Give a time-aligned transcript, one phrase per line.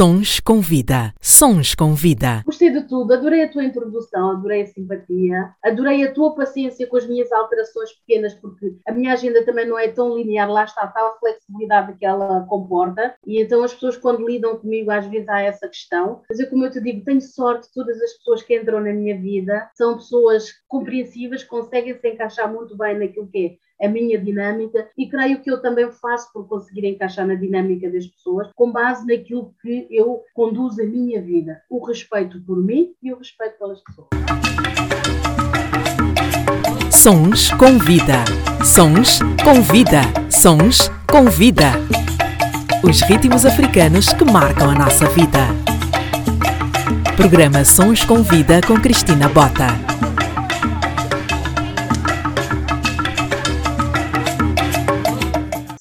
[0.00, 1.12] Sons com vida.
[1.20, 2.42] Sons com vida.
[2.46, 6.96] Gostei de tudo, adorei a tua introdução, adorei a simpatia, adorei a tua paciência com
[6.96, 10.86] as minhas alterações pequenas, porque a minha agenda também não é tão linear, lá está
[10.86, 15.42] tal flexibilidade que ela comporta, e então as pessoas quando lidam comigo às vezes há
[15.42, 18.80] essa questão, mas eu como eu te digo, tenho sorte, todas as pessoas que entram
[18.80, 23.88] na minha vida são pessoas compreensivas, conseguem se encaixar muito bem naquilo que é a
[23.88, 28.48] minha dinâmica e creio que eu também faço por conseguir encaixar na dinâmica das pessoas
[28.54, 33.18] com base naquilo que eu conduzo a minha vida, o respeito por mim e o
[33.18, 34.08] respeito pelas pessoas.
[36.90, 38.24] Sons com vida.
[38.62, 40.02] Sons com vida.
[40.30, 41.72] Sons com vida.
[42.82, 45.38] Os ritmos africanos que marcam a nossa vida.
[47.16, 49.68] Programa Sons com Vida com Cristina Bota.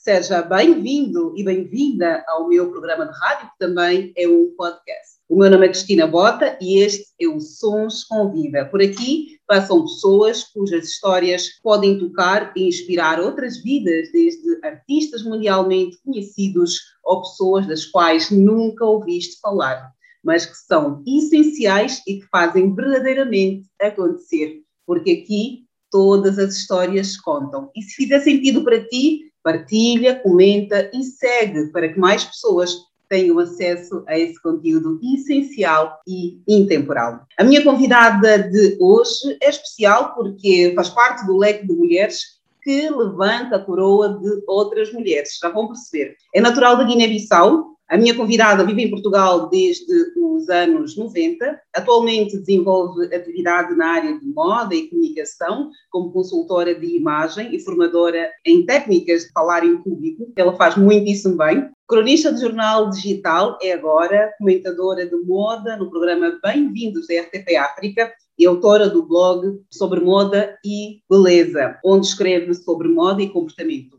[0.09, 5.20] Seja bem-vindo e bem-vinda ao meu programa de rádio, que também é um podcast.
[5.30, 8.66] O meu nome é Cristina Bota e este é o Sons com Vida.
[8.66, 16.00] Por aqui passam pessoas cujas histórias podem tocar e inspirar outras vidas, desde artistas mundialmente
[16.03, 19.92] conhecidos ou pessoas das quais nunca ouviste falar,
[20.23, 27.70] mas que são essenciais e que fazem verdadeiramente acontecer, porque aqui todas as histórias contam.
[27.76, 33.40] E se fizer sentido para ti, partilha, comenta e segue para que mais pessoas tenham
[33.40, 37.26] acesso a esse conteúdo essencial e intemporal.
[37.38, 42.90] A minha convidada de hoje é especial porque faz parte do leque de mulheres que
[42.90, 46.16] levanta a coroa de outras mulheres, já vão perceber.
[46.36, 51.59] É natural da Guiné-Bissau, a minha convidada vive em Portugal desde os anos 90.
[51.76, 58.30] Atualmente desenvolve atividade na área de moda e comunicação, como consultora de imagem e formadora
[58.45, 60.32] em técnicas de falar em público.
[60.36, 61.67] Ela faz muitíssimo bem.
[61.88, 68.14] Cronista de jornal digital, é agora comentadora de moda no programa Bem-vindos da RTP África
[68.38, 73.98] e autora do blog sobre moda e beleza, onde escreve sobre moda e comportamento.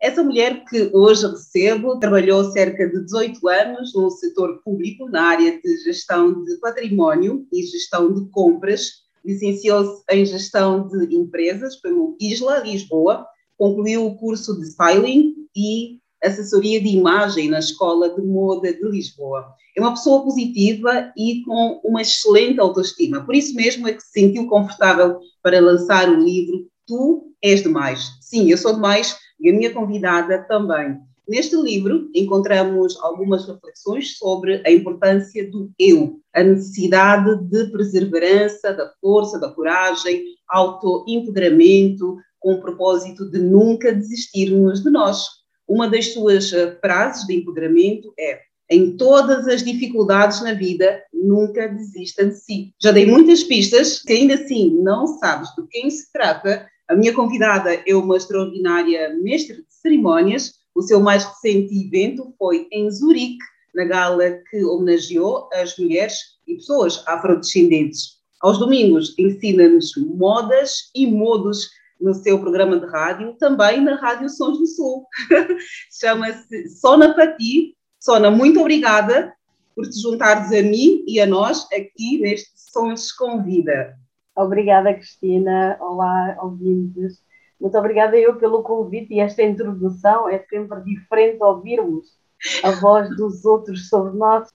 [0.00, 5.60] Essa mulher que hoje recebo trabalhou cerca de 18 anos no setor público, na área
[5.60, 9.02] de gestão de património e gestão de compras.
[9.24, 13.26] Licenciou-se em gestão de empresas pelo Isla Lisboa,
[13.56, 19.52] concluiu o curso de styling e assessoria de imagem na Escola de Moda de Lisboa.
[19.76, 23.24] É uma pessoa positiva e com uma excelente autoestima.
[23.24, 28.12] Por isso mesmo é que se sentiu confortável para lançar o livro Tu és demais.
[28.20, 30.98] Sim, eu sou demais e a minha convidada também.
[31.28, 38.90] Neste livro encontramos algumas reflexões sobre a importância do eu, a necessidade de perseverança, da
[38.98, 45.26] força, da coragem, autoempoderamento, com o propósito de nunca desistirmos de nós.
[45.68, 51.68] Uma das suas eh, frases de empoderamento é: em todas as dificuldades na vida, nunca
[51.68, 52.72] desista de si.
[52.80, 57.12] Já dei muitas pistas, se ainda assim não sabes de quem se trata, a minha
[57.12, 60.54] convidada é uma extraordinária mestre de cerimónias.
[60.74, 63.44] O seu mais recente evento foi em Zurique,
[63.74, 66.14] na gala que homenageou as mulheres
[66.46, 68.18] e pessoas afrodescendentes.
[68.40, 71.68] Aos domingos ensina-nos modas e modos
[72.00, 75.04] no seu programa de rádio, também na Rádio Sons do Sul.
[76.00, 77.76] Chama-se Sona para ti.
[78.00, 79.34] Sona, muito obrigada
[79.74, 83.98] por te juntares a mim e a nós aqui neste Sons com Vida.
[84.38, 85.76] Obrigada, Cristina.
[85.80, 87.20] Olá, ouvintes.
[87.60, 90.28] Muito obrigada eu pelo convite e esta introdução.
[90.28, 92.16] É sempre diferente ouvirmos
[92.62, 94.48] a voz dos outros sobre nós.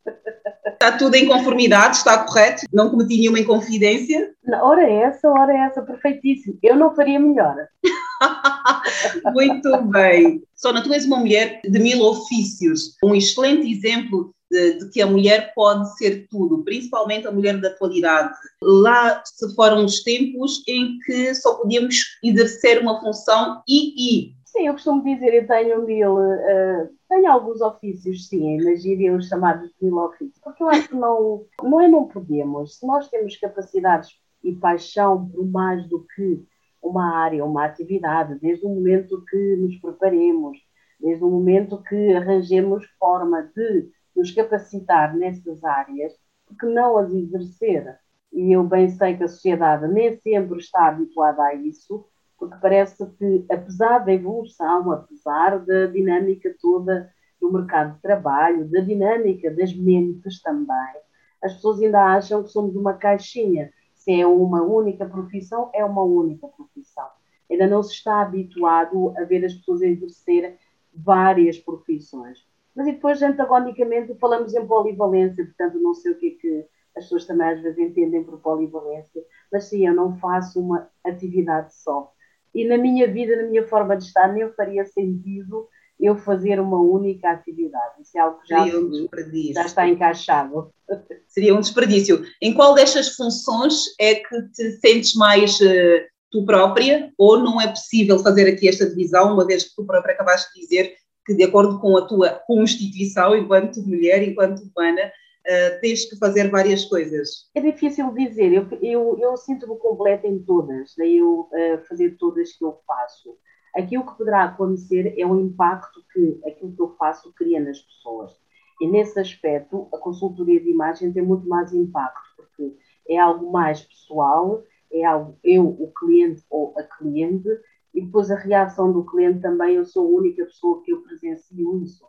[0.65, 2.63] Está tudo em conformidade, está correto?
[2.71, 4.33] Não cometi nenhuma inconfidência?
[4.61, 6.57] Ora é essa, ora é essa, perfeitíssimo.
[6.63, 7.53] Eu não faria melhor.
[9.33, 10.41] Muito bem.
[10.55, 15.07] Sona, tu és uma mulher de mil ofícios, um excelente exemplo de, de, que a
[15.07, 18.31] mulher pode ser tudo, principalmente a mulher da atualidade.
[18.61, 24.33] Lá se foram os tempos em que só podíamos exercer uma função e e.
[24.45, 29.67] Sim, eu costumo dizer, eu tenho mil, uh, tenho alguns ofícios, sim, iria os chamados
[29.67, 33.35] de mil ofícios, porque eu acho que não, não é não podemos, se nós temos
[33.37, 34.11] capacidades
[34.43, 36.45] e paixão por mais do que
[36.83, 40.55] uma área, uma atividade, desde o momento que nos preparemos,
[40.99, 46.13] desde o momento que arranjemos forma de nos capacitar nessas áreas,
[46.45, 47.97] porque não as exercer?
[48.31, 52.05] E eu bem sei que a sociedade nem sempre está habituada a isso,
[52.37, 58.79] porque parece que, apesar da evolução, apesar da dinâmica toda do mercado de trabalho, da
[58.79, 60.95] dinâmica das mentes também,
[61.43, 63.71] as pessoas ainda acham que somos uma caixinha.
[63.93, 67.07] Se é uma única profissão, é uma única profissão.
[67.51, 70.57] Ainda não se está habituado a ver as pessoas exercer
[70.93, 72.45] várias profissões.
[72.75, 76.65] Mas depois, antagonicamente, falamos em polivalência, portanto, não sei o que é que
[76.97, 81.75] as pessoas também às vezes entendem por polivalência, mas sim, eu não faço uma atividade
[81.75, 82.11] só.
[82.53, 85.67] E na minha vida, na minha forma de estar, nem faria sentido
[85.99, 88.01] eu fazer uma única atividade.
[88.01, 89.07] Isso é algo que já, um
[89.53, 90.71] já está encaixado.
[91.27, 92.23] Seria um desperdício.
[92.41, 97.67] Em qual destas funções é que te sentes mais uh, tu própria, ou não é
[97.67, 101.43] possível fazer aqui esta divisão, uma vez que tu própria acabaste de dizer que, de
[101.43, 107.49] acordo com a tua constituição, enquanto mulher, enquanto humana, uh, tens que fazer várias coisas?
[107.55, 112.53] É difícil dizer, eu, eu, eu sinto-me completa em todas, daí eu uh, fazer todas
[112.53, 113.37] que eu faço.
[113.75, 118.31] Aquilo que poderá acontecer é o impacto que aquilo que eu faço cria nas pessoas.
[118.79, 122.75] E nesse aspecto, a consultoria de imagem tem muito mais impacto, porque
[123.07, 127.49] é algo mais pessoal, é algo eu, o cliente ou a cliente,
[127.93, 131.77] e depois a reação do cliente também, eu sou a única pessoa que eu presencio
[131.83, 132.05] isso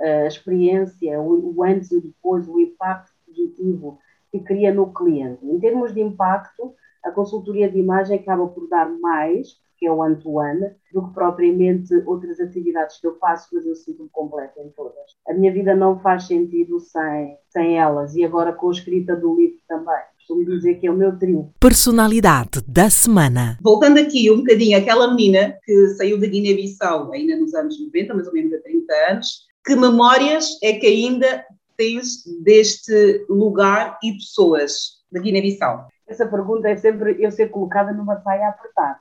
[0.00, 3.98] a experiência, o, antes e o depois, o impacto positivo
[4.30, 5.44] que cria no cliente.
[5.46, 6.74] Em termos de impacto,
[7.04, 11.94] a consultoria de imagem acaba por dar mais, que é o one-to-one, do que propriamente
[12.06, 15.16] outras atividades que eu faço, mas eu sinto-me completa em todas.
[15.28, 19.34] A minha vida não faz sentido sem, sem elas, e agora com a escrita do
[19.36, 20.02] livro também.
[20.32, 21.52] Costumo dizer que é o meu trio.
[21.60, 23.58] Personalidade da semana.
[23.60, 28.26] Voltando aqui um bocadinho, aquela menina que saiu da Guiné-Bissau ainda nos anos 90, mais
[28.26, 31.44] ou menos há 30 anos, que memórias é que ainda
[31.76, 35.88] tens deste lugar e pessoas da Guiné-Bissau?
[36.08, 38.98] Essa pergunta é sempre eu ser colocada numa saia apertada.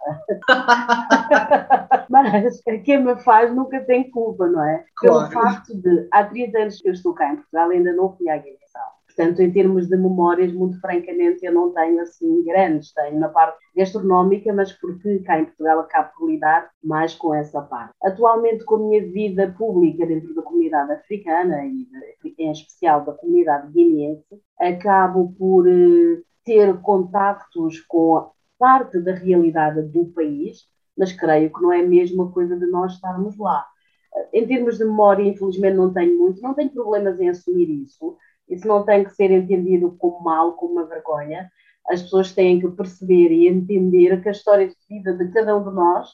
[2.10, 4.84] Mas quem me faz nunca tem culpa, não é?
[4.98, 5.30] Claro.
[5.30, 8.30] Pelo facto de, há 30 anos que eu estou cá em Portugal, ainda não fui
[8.30, 9.01] à Guiné-Bissau.
[9.22, 12.92] Portanto, em termos de memórias, muito francamente, eu não tenho assim grandes.
[12.92, 17.62] Tenho na parte gastronómica, mas porque cá em Portugal acabo por lidar mais com essa
[17.62, 17.94] parte.
[18.02, 21.88] Atualmente, com a minha vida pública dentro da comunidade africana e
[22.40, 30.06] em especial da comunidade guineense, acabo por eh, ter contactos com parte da realidade do
[30.06, 30.66] país,
[30.98, 33.68] mas creio que não é a mesma coisa de nós estarmos lá.
[34.34, 38.18] Em termos de memória, infelizmente não tenho muito, não tenho problemas em assumir isso
[38.52, 41.50] isso não tem que ser entendido como mal, como uma vergonha.
[41.88, 45.64] As pessoas têm que perceber e entender que a história de vida de cada um
[45.64, 46.10] de nós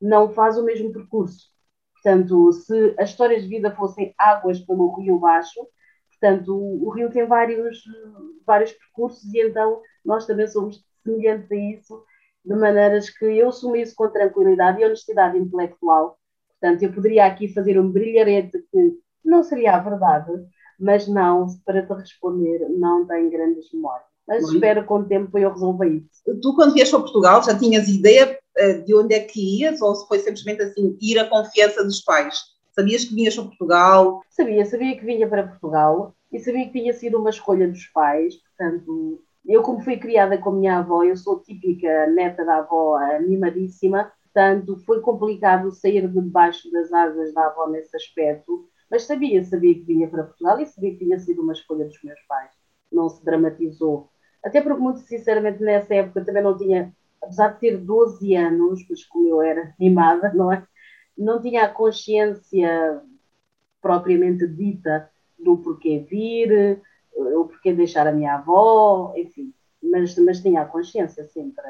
[0.00, 1.52] não faz o mesmo percurso.
[1.92, 5.60] Portanto, se as histórias de vida fossem águas pelo rio baixo,
[6.10, 7.84] portanto, o, rio tem vários,
[8.44, 12.04] vários percursos e então nós também somos semelhantes a isso,
[12.44, 16.18] de maneiras que eu assumo isso com tranquilidade e honestidade intelectual.
[16.58, 20.32] Portanto, eu poderia aqui fazer um brilharete que não seria a verdade,
[20.82, 24.06] mas não, para te responder, não tenho grandes memórias.
[24.26, 24.54] Mas Muito.
[24.56, 26.40] espero com o tempo eu resolver isso.
[26.40, 29.94] Tu, quando vieste para Portugal, já tinhas ideia uh, de onde é que ias ou
[29.94, 32.42] se foi simplesmente assim, ir à confiança dos pais?
[32.72, 34.22] Sabias que vinhas para Portugal?
[34.30, 38.34] Sabia, sabia que vinha para Portugal e sabia que tinha sido uma escolha dos pais,
[38.36, 42.98] portanto, eu como fui criada com a minha avó, eu sou típica neta da avó,
[43.20, 49.42] mimadíssima, portanto, foi complicado sair de debaixo das asas da avó nesse aspecto, mas sabia,
[49.42, 52.50] sabia que vinha para Portugal e sabia que tinha sido uma escolha dos meus pais.
[52.92, 54.10] Não se dramatizou.
[54.44, 59.02] Até porque, muito sinceramente, nessa época também não tinha, apesar de ter 12 anos, mas
[59.04, 60.62] como eu era mimada, não é?
[61.16, 63.02] Não tinha a consciência
[63.80, 66.82] propriamente dita do porquê vir,
[67.14, 71.62] o porquê deixar a minha avó, enfim mas, mas tinha a consciência sempre.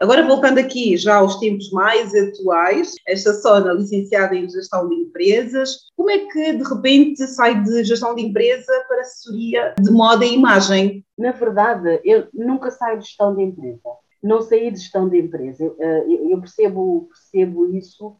[0.00, 5.90] Agora, voltando aqui já aos tempos mais atuais, esta Sona licenciada em Gestão de Empresas,
[5.96, 10.34] como é que de repente sai de Gestão de Empresa para assessoria de moda e
[10.34, 11.04] imagem?
[11.16, 13.80] Na verdade, eu nunca saio de Gestão de Empresa.
[14.22, 15.62] Não saí de Gestão de Empresa.
[15.62, 18.16] Eu, eh, percebo, percebo isso,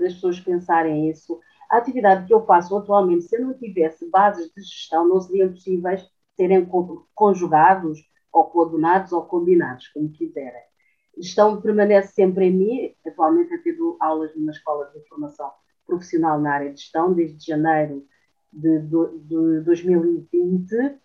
[0.00, 1.40] das pessoas pensarem isso.
[1.70, 5.50] A atividade que eu faço atualmente, se eu não tivesse bases de gestão, não seriam
[5.50, 6.68] possíveis serem
[7.14, 8.00] conjugados
[8.34, 10.62] ou coordenados ou combinados, como quiserem.
[11.16, 15.50] Gestão permanece sempre em mim, atualmente eu tenho aulas numa escola de formação
[15.86, 18.04] profissional na área de gestão, desde janeiro
[18.52, 20.98] de, de, de 2020,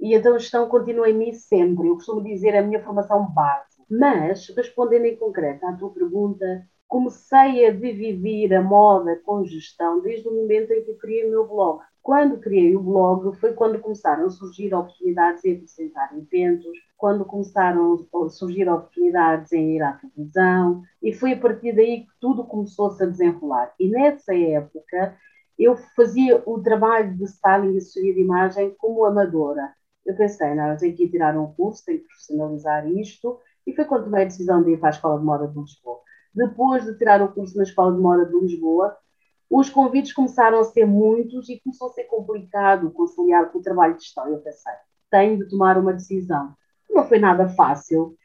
[0.00, 1.86] e então a gestão continua em mim sempre.
[1.86, 3.71] Eu costumo dizer a minha formação base.
[3.94, 10.26] Mas, respondendo em concreto à tua pergunta, comecei a dividir a moda com gestão desde
[10.26, 11.82] o momento em que criei o meu blog.
[12.02, 18.06] Quando criei o blog foi quando começaram a surgir oportunidades em apresentar eventos, quando começaram
[18.14, 23.02] a surgir oportunidades em ir à televisão, e foi a partir daí que tudo começou-se
[23.02, 23.74] a desenrolar.
[23.78, 25.18] E nessa época
[25.58, 29.70] eu fazia o trabalho de styling e assessoria de imagem como amadora.
[30.06, 33.74] Eu pensei, não, eu tenho que ir tirar um curso, tenho que profissionalizar isto, e
[33.74, 36.00] foi quando tomei a decisão de ir para a Escola de Moda de Lisboa.
[36.34, 38.96] Depois de tirar o curso na Escola de Moda de Lisboa,
[39.50, 43.94] os convites começaram a ser muitos e começou a ser complicado conciliar com o trabalho
[43.94, 44.26] de gestão.
[44.28, 44.72] Eu pensei,
[45.10, 46.54] tenho de tomar uma decisão.
[46.90, 48.16] Não foi nada fácil,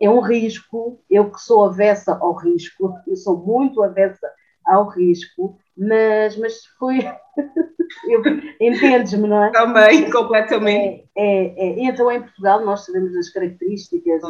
[0.00, 0.98] é um risco.
[1.08, 4.26] Eu que sou avessa ao risco, eu sou muito avessa
[4.64, 6.98] ao risco, mas, mas fui.
[8.60, 9.50] Entendes-me, não é?
[9.50, 11.08] Também, completamente.
[11.16, 11.84] É, é, é.
[11.84, 14.22] Então, em Portugal, nós sabemos as características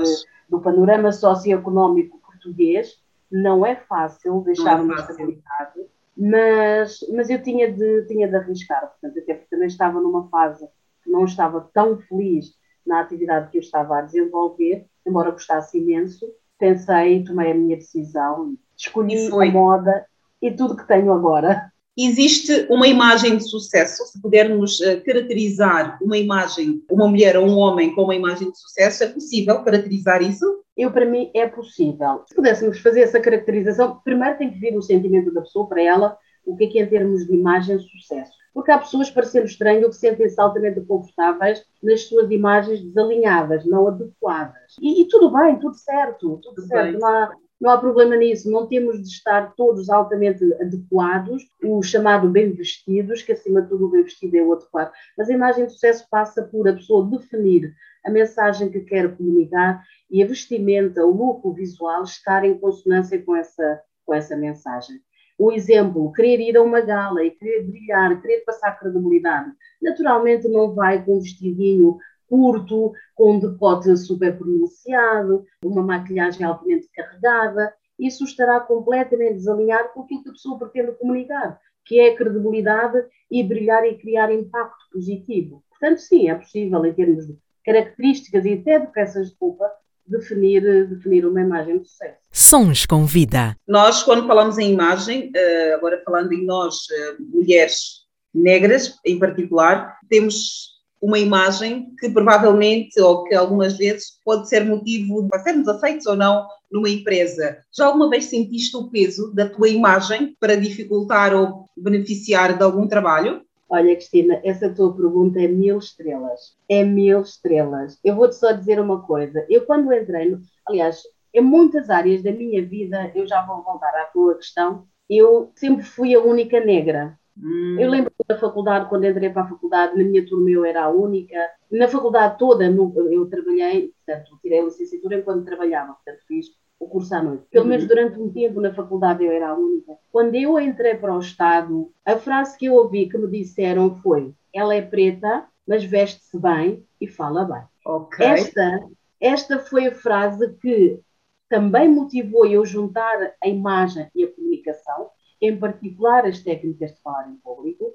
[0.49, 3.01] do panorama socioeconómico português.
[3.31, 5.81] Não é fácil é uma estabilidade,
[6.17, 10.67] mas, mas eu tinha de, tinha de arriscar, portanto, até porque também estava numa fase
[11.03, 12.55] que não estava tão feliz
[12.85, 16.29] na atividade que eu estava a desenvolver, embora gostasse imenso,
[16.59, 20.07] pensei, tomei a minha decisão, escolhi a moda
[20.41, 21.71] e tudo que tenho agora.
[21.99, 27.59] Existe uma imagem de sucesso, se pudermos uh, caracterizar uma imagem, uma mulher ou um
[27.59, 30.47] homem com uma imagem de sucesso, é possível caracterizar isso?
[30.77, 32.23] Eu, para mim, é possível.
[32.27, 36.17] Se pudéssemos fazer essa caracterização, primeiro tem que vir o sentimento da pessoa para ela,
[36.47, 38.33] o que é que é em termos de imagem sucesso.
[38.55, 44.77] Porque há pessoas, parecendo estranho, que sentem-se altamente confortáveis nas suas imagens desalinhadas, não adequadas.
[44.81, 46.99] E, e tudo bem, tudo certo, tudo, tudo certo.
[46.99, 47.31] Não há,
[47.61, 53.23] não há problema nisso, não temos de estar todos altamente adequados, o chamado bem vestidos,
[53.23, 54.91] que acima de tudo o bem vestido é o adequado.
[55.17, 57.75] Mas a imagem de sucesso passa por a pessoa definir
[58.05, 63.23] a mensagem que quer comunicar e a vestimenta, o look, o visual estar em consonância
[63.23, 64.97] com essa, com essa mensagem.
[65.39, 69.51] O exemplo, querer ir a uma gala e querer brilhar, querer passar credibilidade,
[69.81, 71.99] naturalmente não vai com um vestidinho
[72.31, 77.75] curto, com um decote super pronunciado, uma maquilhagem altamente carregada.
[77.99, 83.05] Isso estará completamente desalinhado com aquilo que a pessoa pretende comunicar, que é a credibilidade
[83.29, 85.63] e brilhar e criar impacto positivo.
[85.69, 89.69] Portanto, sim, é possível, em termos de características e até de peças de roupa,
[90.07, 92.19] definir, definir uma imagem de sucesso.
[92.33, 93.57] Sons com vida.
[93.67, 99.99] Nós, quando falamos em imagem, eh, agora falando em nós, eh, mulheres negras em particular,
[100.09, 100.70] temos
[101.01, 106.17] uma imagem que provavelmente, ou que algumas vezes, pode ser motivo para sermos aceitos ou
[106.17, 107.59] não numa empresa.
[107.75, 112.87] Já alguma vez sentiste o peso da tua imagem para dificultar ou beneficiar de algum
[112.87, 113.43] trabalho?
[113.69, 116.57] Olha, Cristina, essa tua pergunta é mil estrelas.
[116.69, 117.99] É mil estrelas.
[118.05, 119.47] Eu vou-te só dizer uma coisa.
[119.49, 121.03] Eu, quando entrei, aliás,
[121.33, 125.85] em muitas áreas da minha vida, eu já vou voltar à tua questão, eu sempre
[125.85, 127.17] fui a única negra.
[127.43, 127.77] Hum.
[127.79, 130.91] Eu lembro da faculdade, quando entrei para a faculdade, na minha turma eu era a
[130.91, 131.37] única.
[131.71, 136.47] Na faculdade toda eu trabalhei, portanto, tirei a licenciatura enquanto trabalhava, portanto, fiz
[136.79, 137.45] o curso à noite.
[137.51, 137.89] Pelo menos uhum.
[137.89, 139.97] durante um tempo na faculdade eu era a única.
[140.11, 144.35] Quando eu entrei para o Estado, a frase que eu ouvi que me disseram foi:
[144.55, 147.63] ela é preta, mas veste-se bem e fala bem.
[147.85, 148.27] Okay.
[148.27, 148.81] Esta,
[149.21, 151.01] esta foi a frase que
[151.49, 157.29] também motivou eu juntar a imagem e a comunicação, em particular as técnicas de falar
[157.29, 157.95] em público.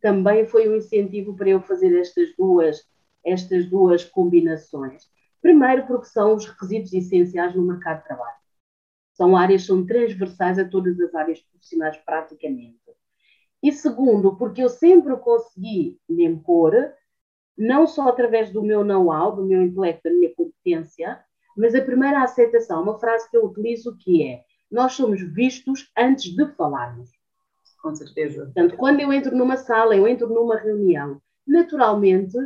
[0.00, 2.84] Também foi um incentivo para eu fazer estas duas,
[3.24, 5.08] estas duas combinações.
[5.40, 8.36] Primeiro, porque são os requisitos essenciais no mercado de trabalho.
[9.12, 12.80] São áreas, são transversais a todas as áreas profissionais, praticamente.
[13.62, 16.74] E segundo, porque eu sempre consegui me impor,
[17.56, 21.22] não só através do meu know-how, do meu intelecto, da minha competência,
[21.56, 26.34] mas a primeira aceitação, uma frase que eu utilizo que é: nós somos vistos antes
[26.34, 27.10] de falarmos.
[27.82, 28.44] Com certeza.
[28.44, 32.36] Portanto, quando eu entro numa sala, eu entro numa reunião, naturalmente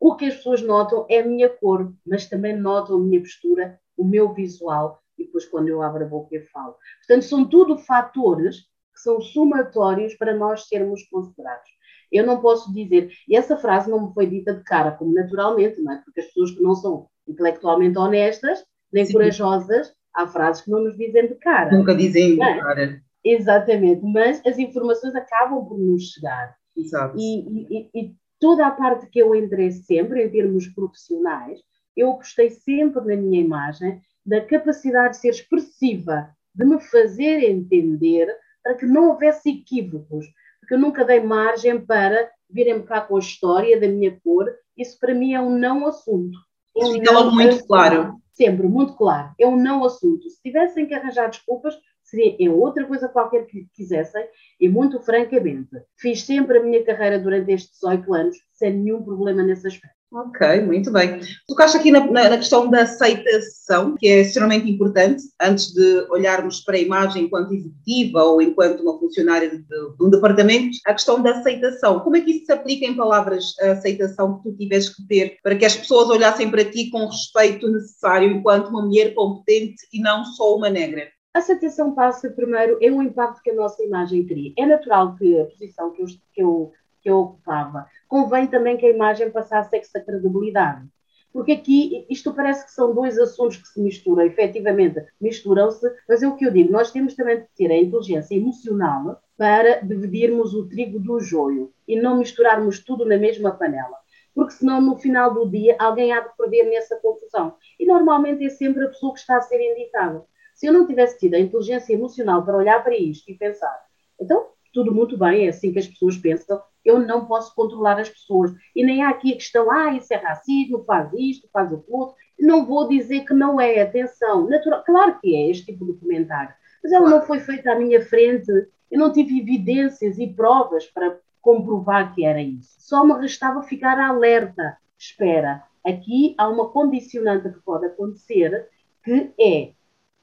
[0.00, 3.78] o que as pessoas notam é a minha cor, mas também notam a minha postura,
[3.96, 6.76] o meu visual, e depois quando eu abro a boca eu falo.
[6.98, 8.60] Portanto, são tudo fatores
[8.94, 11.68] que são somatórios para nós sermos considerados.
[12.12, 15.80] Eu não posso dizer, e essa frase não me foi dita de cara, como naturalmente,
[15.80, 16.02] não é?
[16.04, 19.14] Porque as pessoas que não são intelectualmente honestas, nem Sim.
[19.14, 21.70] corajosas, há frases que não nos dizem de cara.
[21.76, 22.60] Nunca dizem de é?
[22.60, 23.02] cara.
[23.24, 26.54] Exatamente, mas as informações acabam por nos chegar.
[26.76, 27.16] Exato.
[27.18, 31.60] E, e, e toda a parte que eu entrei sempre, em termos profissionais,
[31.96, 38.28] eu gostei sempre na minha imagem da capacidade de ser expressiva, de me fazer entender
[38.62, 40.26] para que não houvesse equívocos,
[40.60, 44.98] porque eu nunca dei margem para virem cá com a história da minha cor, isso
[44.98, 46.38] para mim é um não assunto.
[46.76, 48.16] Isso fica logo muito claro.
[48.34, 49.32] Sempre, muito claro.
[49.38, 50.28] É um não assunto.
[50.28, 54.26] Se tivessem que arranjar desculpas, seria em outra coisa qualquer que quisessem,
[54.60, 59.42] e muito francamente, fiz sempre a minha carreira durante estes 18 anos sem nenhum problema
[59.42, 59.96] nesse aspecto.
[60.14, 61.18] Ok, muito bem.
[61.48, 66.60] Tocaste aqui na, na, na, questão da aceitação, que é extremamente importante, antes de olharmos
[66.60, 71.20] para a imagem enquanto executiva ou enquanto uma funcionária de, de, um departamento, a questão
[71.20, 71.98] da aceitação.
[71.98, 75.36] Como é que isso se aplica em palavras, a aceitação que tu tiveste que ter
[75.42, 79.82] para que as pessoas olhassem para ti com o respeito necessário enquanto uma mulher competente
[79.92, 81.08] e não só uma negra?
[81.34, 84.52] A aceitação passa primeiro é o impacto que a nossa imagem cria.
[84.56, 86.72] É natural que a posição que eu, que eu,
[87.04, 90.88] que eu ocupava convém também que a imagem passasse essa credibilidade.
[91.30, 96.28] Porque aqui isto parece que são dois assuntos que se misturam, efetivamente misturam-se, mas é
[96.28, 100.68] o que eu digo, nós temos também de ter a inteligência emocional para dividirmos o
[100.68, 103.96] trigo do joio e não misturarmos tudo na mesma panela.
[104.32, 107.56] Porque senão no final do dia alguém há de perder nessa confusão.
[107.78, 110.24] E normalmente é sempre a pessoa que está a ser indicada.
[110.54, 113.76] Se eu não tivesse tido a inteligência emocional para olhar para isto e pensar,
[114.20, 118.08] então tudo muito bem, é assim que as pessoas pensam, eu não posso controlar as
[118.08, 118.52] pessoas.
[118.74, 122.14] E nem há aqui a questão, ah, isso é racismo, faz isto, faz o outro.
[122.38, 126.52] Não vou dizer que não é, atenção, natural, claro que é este tipo de comentário,
[126.82, 128.50] mas ela não foi feita à minha frente,
[128.90, 132.74] eu não tive evidências e provas para comprovar que era isso.
[132.78, 134.76] Só me restava ficar alerta.
[134.98, 138.68] Espera, aqui há uma condicionante que pode acontecer,
[139.04, 139.72] que é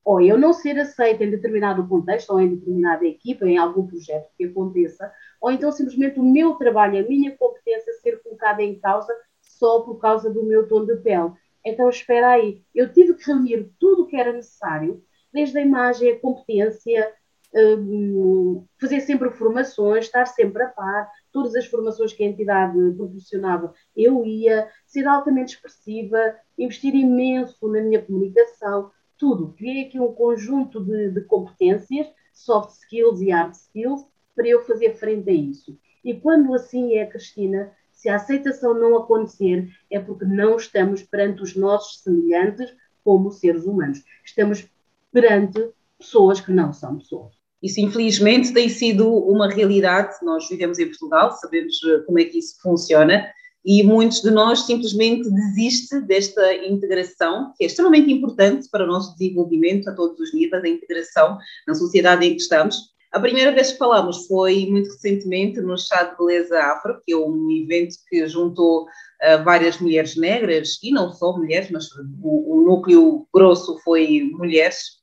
[0.03, 4.30] ou eu não ser aceita em determinado contexto, ou em determinada equipa, em algum projeto
[4.36, 5.12] que aconteça,
[5.42, 9.96] ou então simplesmente o meu trabalho, a minha competência ser colocada em causa só por
[10.00, 11.32] causa do meu tom de pele.
[11.66, 16.12] Então, espera aí, eu tive que reunir tudo o que era necessário, desde a imagem,
[16.12, 17.12] a competência,
[17.54, 23.74] um, fazer sempre formações, estar sempre a par, todas as formações que a entidade proporcionava,
[23.96, 29.54] eu ia, ser altamente expressiva, investir imenso na minha comunicação, tudo.
[29.54, 34.06] Criei aqui um conjunto de, de competências, soft skills e hard skills,
[34.42, 35.78] para eu fazer frente a isso.
[36.04, 41.44] E quando assim é, Cristina, se a aceitação não acontecer, é porque não estamos perante
[41.44, 44.04] os nossos semelhantes como seres humanos.
[44.26, 44.66] Estamos
[45.14, 45.70] perante
[46.00, 47.36] pessoas que não são pessoas.
[47.62, 50.16] Isso, infelizmente, tem sido uma realidade.
[50.24, 53.32] Nós vivemos em Portugal, sabemos eh, como é que isso funciona
[53.64, 59.16] e muitos de nós simplesmente desistem desta integração, que é extremamente importante para o nosso
[59.16, 62.92] desenvolvimento a todos os níveis, a integração na sociedade em que estamos.
[63.12, 67.18] A primeira vez que falamos foi muito recentemente no Chá de Beleza Afro, que é
[67.18, 71.89] um evento que juntou uh, várias mulheres negras, e não só mulheres, mas
[72.22, 75.01] o, o núcleo grosso foi mulheres,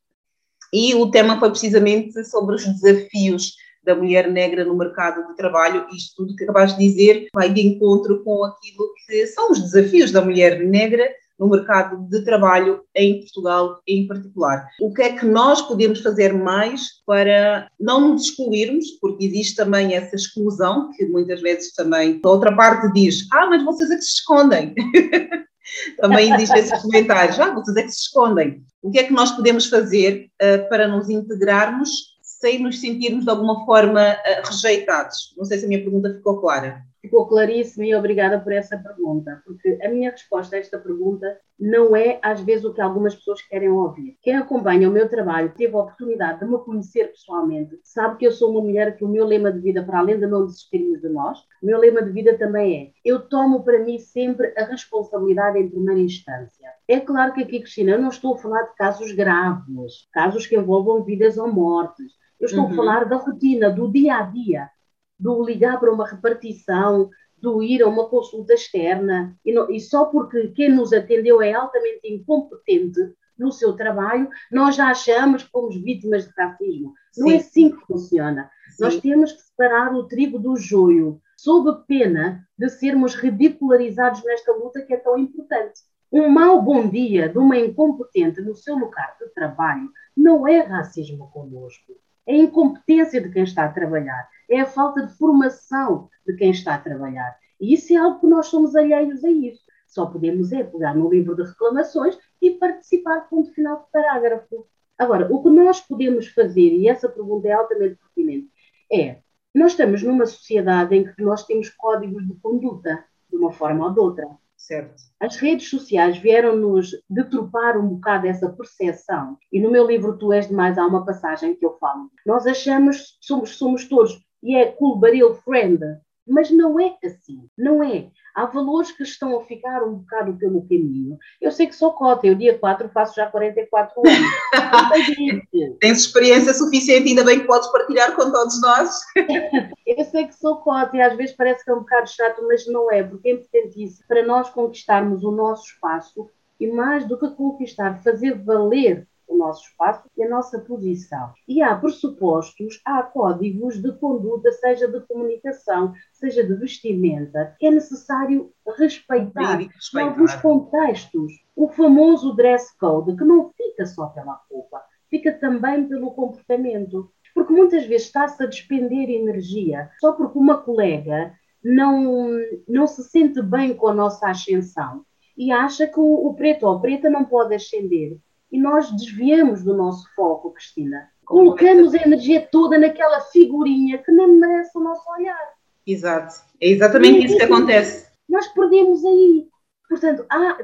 [0.73, 3.55] e o tema foi precisamente sobre os desafios
[3.85, 7.61] da mulher negra no mercado de trabalho, isto tudo que acabaste de dizer vai de
[7.61, 13.21] encontro com aquilo que são os desafios da mulher negra no mercado de trabalho em
[13.21, 14.67] Portugal em particular.
[14.81, 19.95] O que é que nós podemos fazer mais para não nos excluirmos, porque existe também
[19.95, 24.03] essa exclusão, que muitas vezes também a outra parte diz, ah, mas vocês é que
[24.03, 24.75] se escondem.
[26.01, 28.63] também existem esses comentários, ah, vocês é que se escondem.
[28.83, 33.31] O que é que nós podemos fazer uh, para nos integrarmos sem nos sentirmos de
[33.31, 35.35] alguma forma eh, rejeitados?
[35.37, 36.83] Não sei se a minha pergunta ficou clara.
[37.01, 41.95] Ficou claríssima e obrigada por essa pergunta, porque a minha resposta a esta pergunta não
[41.95, 44.17] é às vezes o que algumas pessoas querem ouvir.
[44.21, 48.33] Quem acompanha o meu trabalho, teve a oportunidade de me conhecer pessoalmente, sabe que eu
[48.33, 51.09] sou uma mulher que o meu lema de vida, para além de não desistirmos de
[51.09, 55.59] nós, o meu lema de vida também é: eu tomo para mim sempre a responsabilidade
[55.59, 56.69] em primeira instância.
[56.89, 60.57] É claro que aqui, Cristina, eu não estou a falar de casos graves, casos que
[60.57, 62.73] envolvam vidas ou mortes eu estou uhum.
[62.73, 64.71] a falar da rotina, do dia a dia,
[65.19, 70.07] do ligar para uma repartição, do ir a uma consulta externa, e, não, e só
[70.07, 73.01] porque quem nos atendeu é altamente incompetente
[73.39, 76.93] no seu trabalho, nós já achamos que fomos vítimas de racismo.
[77.13, 77.21] Sim.
[77.21, 78.51] Não é assim que funciona.
[78.71, 78.85] Sim.
[78.85, 84.83] Nós temos que separar o trigo do joio, sob pena de sermos ridicularizados nesta luta
[84.83, 85.81] que é tão importante.
[86.11, 91.31] Um mau bom dia de uma incompetente no seu lugar de trabalho não é racismo
[91.31, 91.95] conosco
[92.29, 96.51] é a incompetência de quem está a trabalhar, é a falta de formação de quem
[96.51, 97.37] está a trabalhar.
[97.59, 99.63] E isso é algo que nós somos alheios a isso.
[99.87, 104.67] Só podemos é pegar no livro de reclamações e participar, ponto final de parágrafo.
[104.99, 108.51] Agora, o que nós podemos fazer, e essa pergunta é altamente pertinente,
[108.93, 109.21] é:
[109.55, 113.93] nós estamos numa sociedade em que nós temos códigos de conduta, de uma forma ou
[113.93, 114.29] de outra.
[114.69, 115.03] Certo.
[115.19, 119.39] As redes sociais vieram-nos deturpar um bocado essa percepção.
[119.51, 122.11] E no meu livro Tu És Demais há uma passagem que eu falo.
[122.27, 125.81] Nós achamos, somos, somos todos, e é cool baril friend,
[126.29, 128.11] mas não é assim, não é.
[128.35, 131.19] Há valores que estão a ficar um bocado pelo caminho.
[131.41, 134.19] Eu sei que sou cota, eu dia 4 faço já 44 anos.
[135.81, 139.01] Tens experiência suficiente, ainda bem que podes partilhar com todos nós.
[139.87, 142.67] eu sei que sou cota e às vezes parece que é um bocado chato, mas
[142.69, 146.29] não é, porque é importantíssimo para nós conquistarmos o nosso espaço
[146.61, 151.33] e mais do que conquistar, fazer valer o nosso espaço e a nossa posição.
[151.47, 157.71] E há pressupostos, há códigos de conduta, seja de comunicação, seja de vestimenta, que é
[157.71, 161.33] necessário respeitar, em alguns contextos.
[161.55, 167.11] O famoso dress code, que não fica só pela roupa, fica também pelo comportamento.
[167.35, 172.31] Porque muitas vezes está-se a despender energia só porque uma colega não,
[172.67, 175.05] não se sente bem com a nossa ascensão
[175.37, 178.19] e acha que o, o preto ou a preta não pode ascender.
[178.51, 181.09] E nós desviamos do nosso foco, Cristina.
[181.25, 185.53] Colocamos a energia toda naquela figurinha que não merece o nosso olhar.
[185.87, 186.35] Exato.
[186.61, 188.09] É exatamente isso que acontece.
[188.29, 189.47] Nós perdemos aí.
[189.89, 190.59] Portanto, há,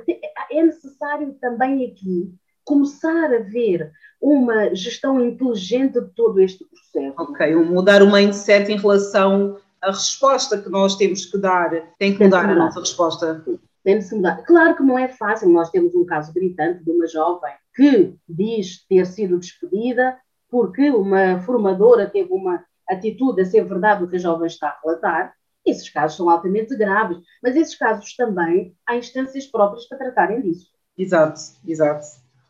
[0.50, 7.14] é necessário também aqui começar a ver uma gestão inteligente de todo este processo.
[7.18, 11.70] Ok, mudar o mindset em relação à resposta que nós temos que dar.
[11.98, 13.44] Tem que mudar a nossa resposta.
[13.82, 14.42] Tem se mudar.
[14.44, 15.50] Claro que não é fácil.
[15.50, 21.40] Nós temos um caso gritante de uma jovem que diz ter sido despedida porque uma
[21.40, 25.34] formadora teve uma atitude a ser verdade o que a jovem está a relatar.
[25.66, 30.70] Esses casos são altamente graves, mas esses casos também há instâncias próprias para tratarem disso.
[30.96, 32.06] Exato, exato.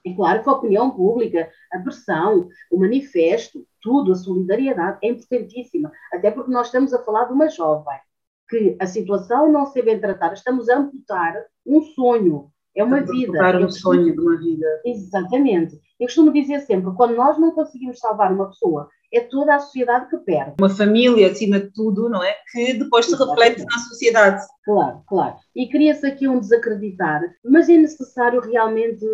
[0.07, 5.91] É claro que a opinião pública, a pressão, o manifesto, tudo, a solidariedade é importantíssima,
[6.13, 7.99] até porque nós estamos a falar de uma jovem
[8.49, 11.35] que a situação não ser bem tratada, estamos a amputar
[11.65, 13.33] um sonho, é uma vida.
[13.33, 14.67] Amputar um sonho de uma vida.
[14.85, 15.81] Exatamente.
[15.99, 20.11] Eu costumo dizer sempre, quando nós não conseguimos salvar uma pessoa, é toda a sociedade
[20.11, 20.55] que perde.
[20.59, 22.35] Uma família, acima de tudo, não é?
[22.51, 24.43] Que depois se reflete na sociedade.
[24.65, 25.37] Claro, claro.
[25.55, 29.07] E cria-se aqui um desacreditar, mas é necessário realmente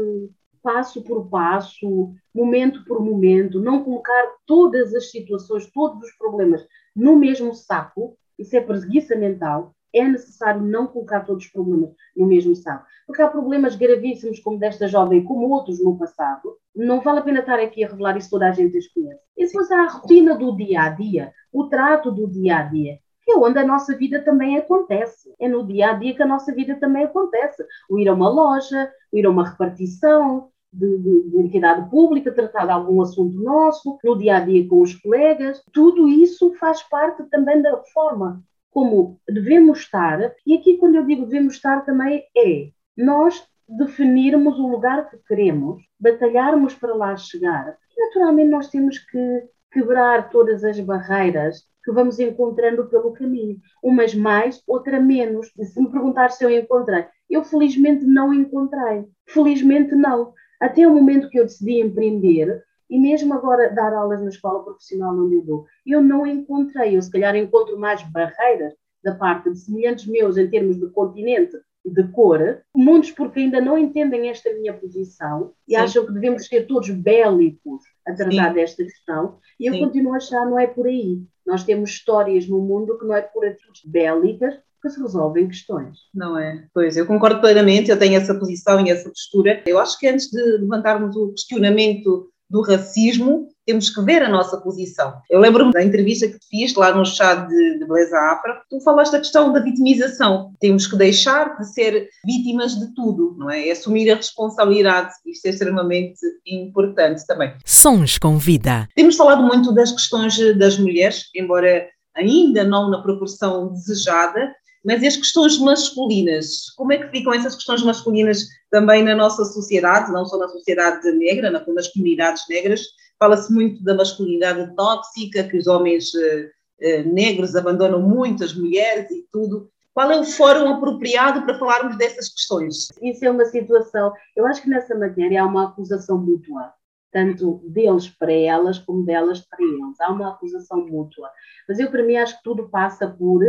[0.62, 7.16] passo por passo, momento por momento, não colocar todas as situações, todos os problemas no
[7.16, 12.54] mesmo saco, isso é preguiça mental, é necessário não colocar todos os problemas no mesmo
[12.54, 12.84] saco.
[13.06, 16.56] Porque há problemas gravíssimos, como desta jovem, como outros no passado.
[16.74, 19.20] Não vale a pena estar aqui a revelar isso, toda a gente os conhece.
[19.36, 22.98] E depois há a rotina do dia a dia, o trato do dia a dia,
[23.24, 25.34] que é onde a nossa vida também acontece.
[25.40, 27.64] É no dia a dia que a nossa vida também acontece.
[27.88, 32.32] O ir a uma loja, o ir a uma repartição, de, de, de, entidade pública,
[32.32, 36.82] tratar de algum assunto nosso, no dia a dia com os colegas, tudo isso faz
[36.84, 42.24] parte também da forma como devemos estar, e aqui quando eu digo devemos estar também
[42.36, 47.76] é nós definirmos o lugar que queremos, batalharmos para lá chegar.
[47.96, 54.62] Naturalmente nós temos que quebrar todas as barreiras que vamos encontrando pelo caminho, umas mais,
[54.66, 55.50] outra menos.
[55.58, 59.06] E se me perguntar se eu encontrei, eu felizmente não encontrei.
[59.26, 60.34] Felizmente não.
[60.60, 65.16] Até o momento que eu decidi empreender, e mesmo agora dar aulas na escola profissional
[65.16, 69.58] onde eu dou, eu não encontrei, eu se calhar encontro mais barreiras da parte de
[69.58, 74.52] semelhantes meus em termos de continente e de cor, muitos porque ainda não entendem esta
[74.52, 75.80] minha posição e Sim.
[75.80, 78.54] acham que devemos ser todos bélicos a tratar Sim.
[78.54, 79.84] desta questão, e eu Sim.
[79.84, 81.22] continuo a achar não é por aí.
[81.46, 85.98] Nós temos histórias no mundo que não é por atitudes bélicas que se resolvem questões.
[86.14, 86.66] Não é?
[86.72, 89.62] Pois, eu concordo plenamente, eu tenho essa posição e essa postura.
[89.66, 94.56] Eu acho que antes de levantarmos o questionamento do racismo, temos que ver a nossa
[94.56, 95.14] posição.
[95.30, 99.12] Eu lembro-me da entrevista que fiz lá no chá de, de Beleza Afra, tu falaste
[99.12, 100.52] da questão da vitimização.
[100.58, 103.68] Temos que deixar de ser vítimas de tudo, não é?
[103.68, 105.12] E assumir a responsabilidade.
[105.24, 107.54] Isto é extremamente importante também.
[107.64, 108.88] Sons com vida.
[108.96, 111.86] Temos falado muito das questões das mulheres, embora
[112.16, 114.52] ainda não na proporção desejada,
[114.84, 116.70] mas e as questões masculinas?
[116.76, 121.10] Como é que ficam essas questões masculinas também na nossa sociedade, não só na sociedade
[121.12, 122.82] negra, nas comunidades negras?
[123.18, 129.10] Fala-se muito da masculinidade tóxica, que os homens eh, eh, negros abandonam muito as mulheres
[129.10, 129.70] e tudo.
[129.92, 132.88] Qual é o fórum apropriado para falarmos dessas questões?
[133.02, 136.72] Isso é uma situação, eu acho que nessa matéria há uma acusação mútua,
[137.12, 140.00] tanto deles para elas como delas para eles.
[140.00, 141.28] Há uma acusação mútua.
[141.68, 143.42] Mas eu, para mim, acho que tudo passa por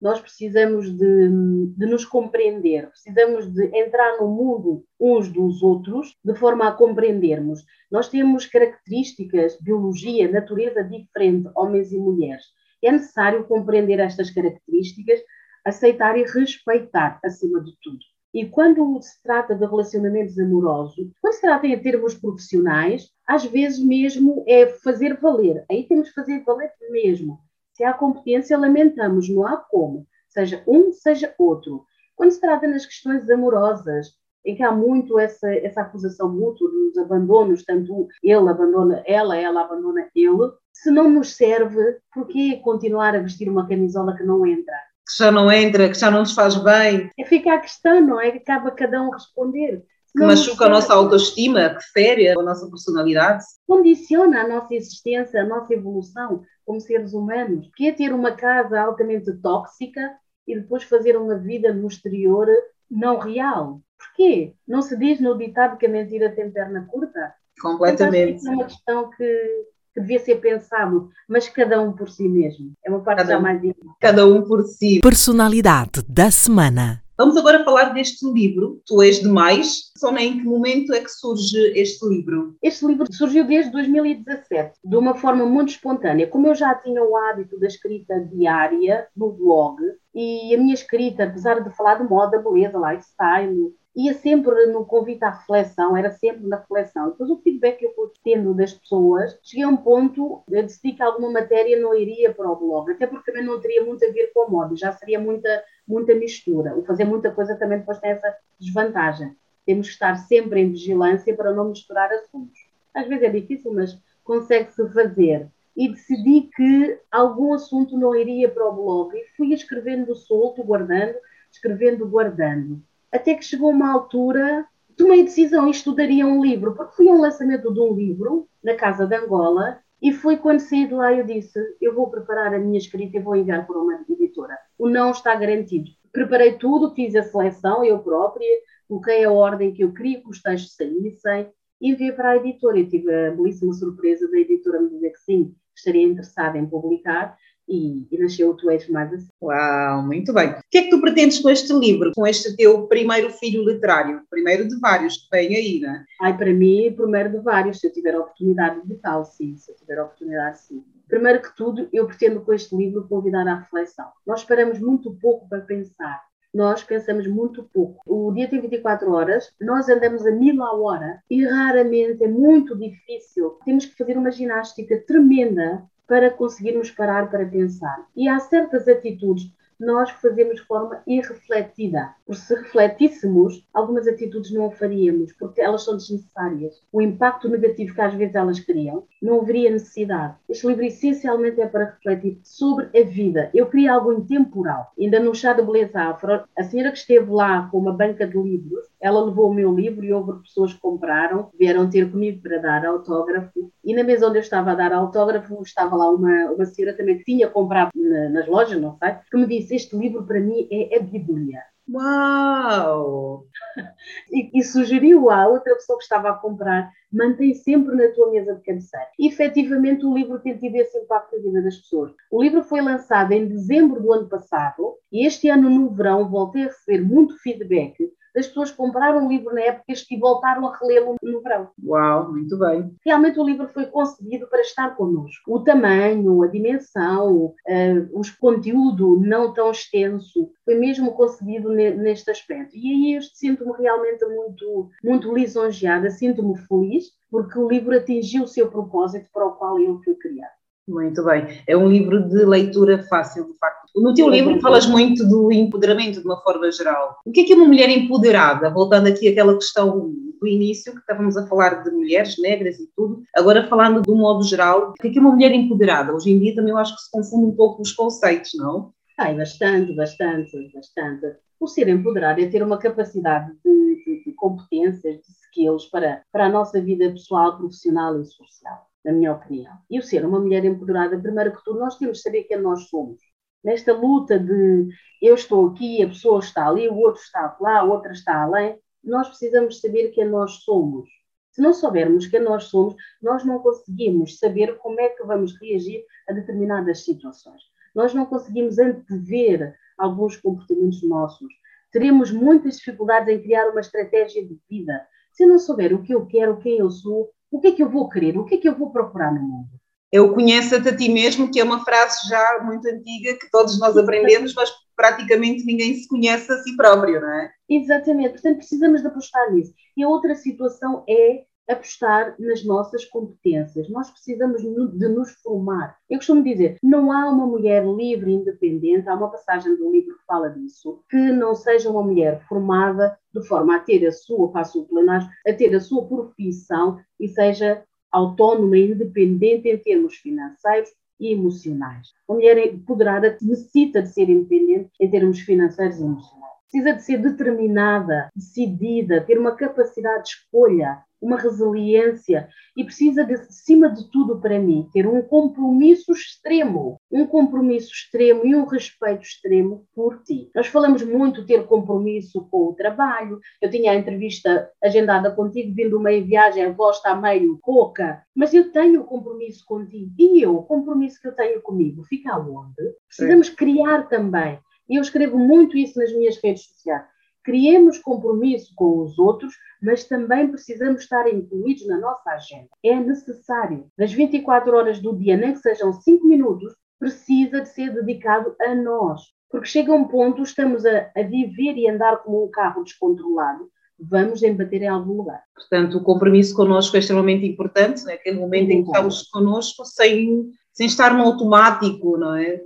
[0.00, 1.28] nós precisamos de,
[1.76, 7.64] de, nos compreender, precisamos de entrar no mundo uns dos outros de forma a compreendermos.
[7.90, 12.44] Nós temos características, biologia, natureza diferente, homens e mulheres.
[12.82, 15.20] É necessário compreender estas características,
[15.64, 17.98] aceitar e respeitar, acima de tudo.
[18.34, 23.78] E quando se trata de relacionamentos amorosos, quando se trata em termos profissionais, às vezes
[23.78, 25.64] mesmo é fazer valer.
[25.70, 27.38] Aí temos que fazer valer mesmo
[27.74, 31.84] se há competência, lamentamos, não há como, seja um, seja outro.
[32.16, 36.98] Quando se trata nas questões amorosas, em que há muito essa, essa acusação mútua dos
[36.98, 43.16] abandonos, tanto ele abandona ela, ela abandona ele, se não nos serve, por que continuar
[43.16, 44.74] a vestir uma camisola que não entra?
[45.06, 47.10] Que já não entra, que já não nos faz bem.
[47.18, 48.30] É ficar a questão, não é?
[48.30, 49.84] Que acaba cada um responder.
[50.14, 53.44] Que não machuca a nossa autoestima, que fere a nossa personalidade.
[53.66, 58.80] Condiciona a nossa existência, a nossa evolução como seres humanos, que é ter uma casa
[58.80, 60.00] altamente tóxica
[60.46, 62.46] e depois fazer uma vida no exterior
[62.90, 63.80] não real.
[63.98, 64.54] Porquê?
[64.66, 67.34] Não se diz no ditado que a mentira tem perna curta?
[67.60, 68.46] Completamente.
[68.46, 72.72] É uma questão que, que devia ser pensado, mas cada um por si mesmo.
[72.84, 73.60] É uma parte cada já mais
[74.00, 75.00] Cada um por si.
[75.00, 77.03] Personalidade da semana.
[77.16, 79.92] Vamos agora falar deste livro, Tu És Demais.
[79.96, 82.56] Só em que momento é que surge este livro?
[82.60, 86.26] Este livro surgiu desde 2017, de uma forma muito espontânea.
[86.26, 89.80] Como eu já tinha o hábito da escrita diária no blog,
[90.12, 95.24] e a minha escrita, apesar de falar de moda, beleza, lifestyle, ia sempre no convite
[95.24, 97.10] à reflexão, era sempre na reflexão.
[97.10, 100.92] Depois o feedback que eu fui tendo das pessoas, cheguei a um ponto, eu decidi
[100.92, 104.10] que alguma matéria não iria para o blog, até porque também não teria muito a
[104.10, 105.48] ver com a moda, já seria muita,
[105.86, 106.76] muita mistura.
[106.76, 109.36] O fazer muita coisa também depois tem essa desvantagem.
[109.66, 112.58] Temos que estar sempre em vigilância para não misturar assuntos.
[112.94, 115.48] Às vezes é difícil, mas consegue-se fazer.
[115.76, 121.16] E decidi que algum assunto não iria para o blog e fui escrevendo solto, guardando,
[121.50, 122.80] escrevendo, guardando
[123.14, 124.66] até que chegou uma altura,
[124.96, 128.48] tomei a decisão e estudaria um livro, porque fui a um lançamento de um livro
[128.60, 132.52] na Casa de Angola e foi quando saí de lá eu disse, eu vou preparar
[132.52, 134.58] a minha escrita e vou enviar para uma editora.
[134.78, 135.90] O não está garantido.
[136.12, 138.46] Preparei tudo, fiz a seleção eu própria,
[138.88, 141.48] coloquei a ordem que eu queria que os textos saíssem
[141.80, 142.78] e enviei para a editora.
[142.78, 147.36] Eu tive a belíssima surpresa da editora me dizer que sim, estaria interessada em publicar
[147.68, 149.28] e, e nasceu Tu És Mais Assim.
[149.42, 150.50] Uau, muito bem.
[150.50, 154.22] O que é que tu pretendes com este livro, com este teu primeiro filho literário?
[154.30, 156.04] Primeiro de vários que vem aí, não é?
[156.20, 159.70] Ai, para mim, primeiro de vários, se eu tiver a oportunidade de tal, sim, se
[159.70, 160.84] eu tiver a oportunidade, sim.
[161.08, 164.06] Primeiro que tudo, eu pretendo com este livro convidar à reflexão.
[164.26, 166.22] Nós paramos muito pouco para pensar.
[166.52, 168.00] Nós pensamos muito pouco.
[168.06, 172.78] O dia tem 24 horas, nós andamos a mil a hora e raramente é muito
[172.78, 173.58] difícil.
[173.64, 178.06] Temos que fazer uma ginástica tremenda para conseguirmos parar para pensar.
[178.14, 182.14] E há certas atitudes nós fazemos de forma irrefletida.
[182.26, 186.82] Porque se refletíssemos, algumas atitudes não faríamos, porque elas são desnecessárias.
[186.92, 190.36] O impacto negativo que às vezes elas criam, não haveria necessidade.
[190.48, 193.50] Este livro essencialmente é para refletir sobre a vida.
[193.52, 194.92] Eu queria algo intemporal.
[194.98, 198.38] Ainda no chá da beleza afro, a senhora que esteve lá com uma banca de
[198.38, 202.58] livros, ela levou o meu livro e houve pessoas que compraram, vieram ter comigo para
[202.58, 203.70] dar autógrafo.
[203.84, 207.18] E na mesa onde eu estava a dar autógrafo, estava lá uma, uma senhora também
[207.18, 210.66] que tinha comprado na, nas lojas, não sei, que me disse: Este livro para mim
[210.70, 211.62] é a Bíblia.
[211.88, 213.46] Uau!
[214.30, 218.54] E, e, sugeriu à outra pessoa que estava a comprar: mantém sempre na tua mesa
[218.54, 219.08] de cabeceira.
[219.18, 222.12] E efetivamente o livro tem tido esse impacto na vida das pessoas.
[222.30, 226.62] O livro foi lançado em dezembro do ano passado e este ano, no verão, voltei
[226.62, 227.96] a receber muito feedback
[228.34, 231.68] das pessoas compraram o livro na época e voltaram a relê-lo no verão.
[231.82, 232.94] Uau, muito bem.
[233.04, 235.54] Realmente o livro foi concebido para estar connosco.
[235.54, 242.76] O tamanho, a dimensão, uh, os conteúdo não tão extenso, foi mesmo concebido neste aspecto.
[242.76, 248.48] E aí eu sinto-me realmente muito, muito lisonjeada, sinto-me feliz, porque o livro atingiu o
[248.48, 250.63] seu propósito para o qual eu fui criado.
[250.86, 251.62] Muito bem.
[251.66, 253.88] É um livro de leitura fácil, de facto.
[253.96, 257.16] No teu livro falas muito do empoderamento de uma forma geral.
[257.24, 258.68] O que é que é uma mulher empoderada?
[258.68, 263.22] Voltando aqui àquela questão do início, que estávamos a falar de mulheres negras e tudo,
[263.34, 266.12] agora falando de um modo geral, o que é que é uma mulher empoderada?
[266.12, 268.92] Hoje em dia também eu acho que se confunde um pouco os conceitos, não?
[269.18, 271.36] Ai, bastante, bastante, bastante.
[271.58, 276.46] O ser empoderado é ter uma capacidade de, de, de competências, de skills para, para
[276.46, 279.76] a nossa vida pessoal, profissional e social na minha opinião.
[279.90, 282.88] E o ser uma mulher empoderada, primeiro que tudo, nós temos de saber quem nós
[282.88, 283.20] somos.
[283.62, 284.88] Nesta luta de
[285.22, 288.78] eu estou aqui, a pessoa está ali, o outro está lá, a outra está além,
[289.02, 291.08] nós precisamos saber quem nós somos.
[291.50, 296.04] Se não soubermos quem nós somos, nós não conseguimos saber como é que vamos reagir
[296.28, 297.62] a determinadas situações.
[297.94, 301.52] Nós não conseguimos antever alguns comportamentos nossos.
[301.92, 305.06] Teremos muitas dificuldades em criar uma estratégia de vida.
[305.30, 307.88] Se não souber o que eu quero, quem eu sou, o que é que eu
[307.88, 308.36] vou querer?
[308.36, 309.68] O que é que eu vou procurar no mundo?
[310.10, 313.96] Eu conheço-te a ti mesmo, que é uma frase já muito antiga que todos nós
[313.96, 317.52] aprendemos, mas praticamente ninguém se conhece a si próprio, não é?
[317.68, 319.72] Exatamente, portanto precisamos de apostar nisso.
[319.96, 323.88] E a outra situação é apostar nas nossas competências.
[323.88, 325.96] Nós precisamos de nos formar.
[326.08, 330.16] Eu costumo dizer, não há uma mulher livre e independente, há uma passagem do livro
[330.16, 334.50] que fala disso, que não seja uma mulher formada de forma a ter a sua,
[334.50, 340.14] passo o plenário, a ter a sua profissão e seja autónoma e independente em termos
[340.16, 342.08] financeiros e emocionais.
[342.28, 346.43] Uma mulher empoderada necessita de ser independente em termos financeiros e emocionais.
[346.74, 353.34] Precisa de ser determinada, decidida, ter uma capacidade de escolha, uma resiliência e precisa, de,
[353.34, 359.22] acima de tudo, para mim, ter um compromisso extremo, um compromisso extremo e um respeito
[359.22, 360.50] extremo por ti.
[360.54, 363.38] Nós falamos muito ter compromisso com o trabalho.
[363.62, 368.52] Eu tinha a entrevista agendada contigo, vindo meio viagem, a voz está meio coca, mas
[368.52, 370.12] eu tenho compromisso contigo.
[370.18, 372.74] E eu, o compromisso que eu tenho comigo, fica aonde?
[373.08, 373.54] Precisamos Sim.
[373.54, 374.58] criar também.
[374.88, 377.06] E eu escrevo muito isso nas minhas redes sociais
[377.44, 382.68] criemos compromisso com os outros, mas também precisamos estar incluídos na nossa agenda.
[382.82, 383.86] É necessário.
[383.96, 388.74] Das 24 horas do dia, nem que sejam 5 minutos, precisa de ser dedicado a
[388.74, 389.20] nós.
[389.50, 393.68] Porque chega um ponto, estamos a, a viver e andar como um carro descontrolado,
[394.00, 395.42] vamos embater em algum lugar.
[395.54, 400.86] Portanto, o compromisso connosco é extremamente importante, naquele momento em que estamos connosco, sem, sem
[400.86, 402.60] estar no automático, não é?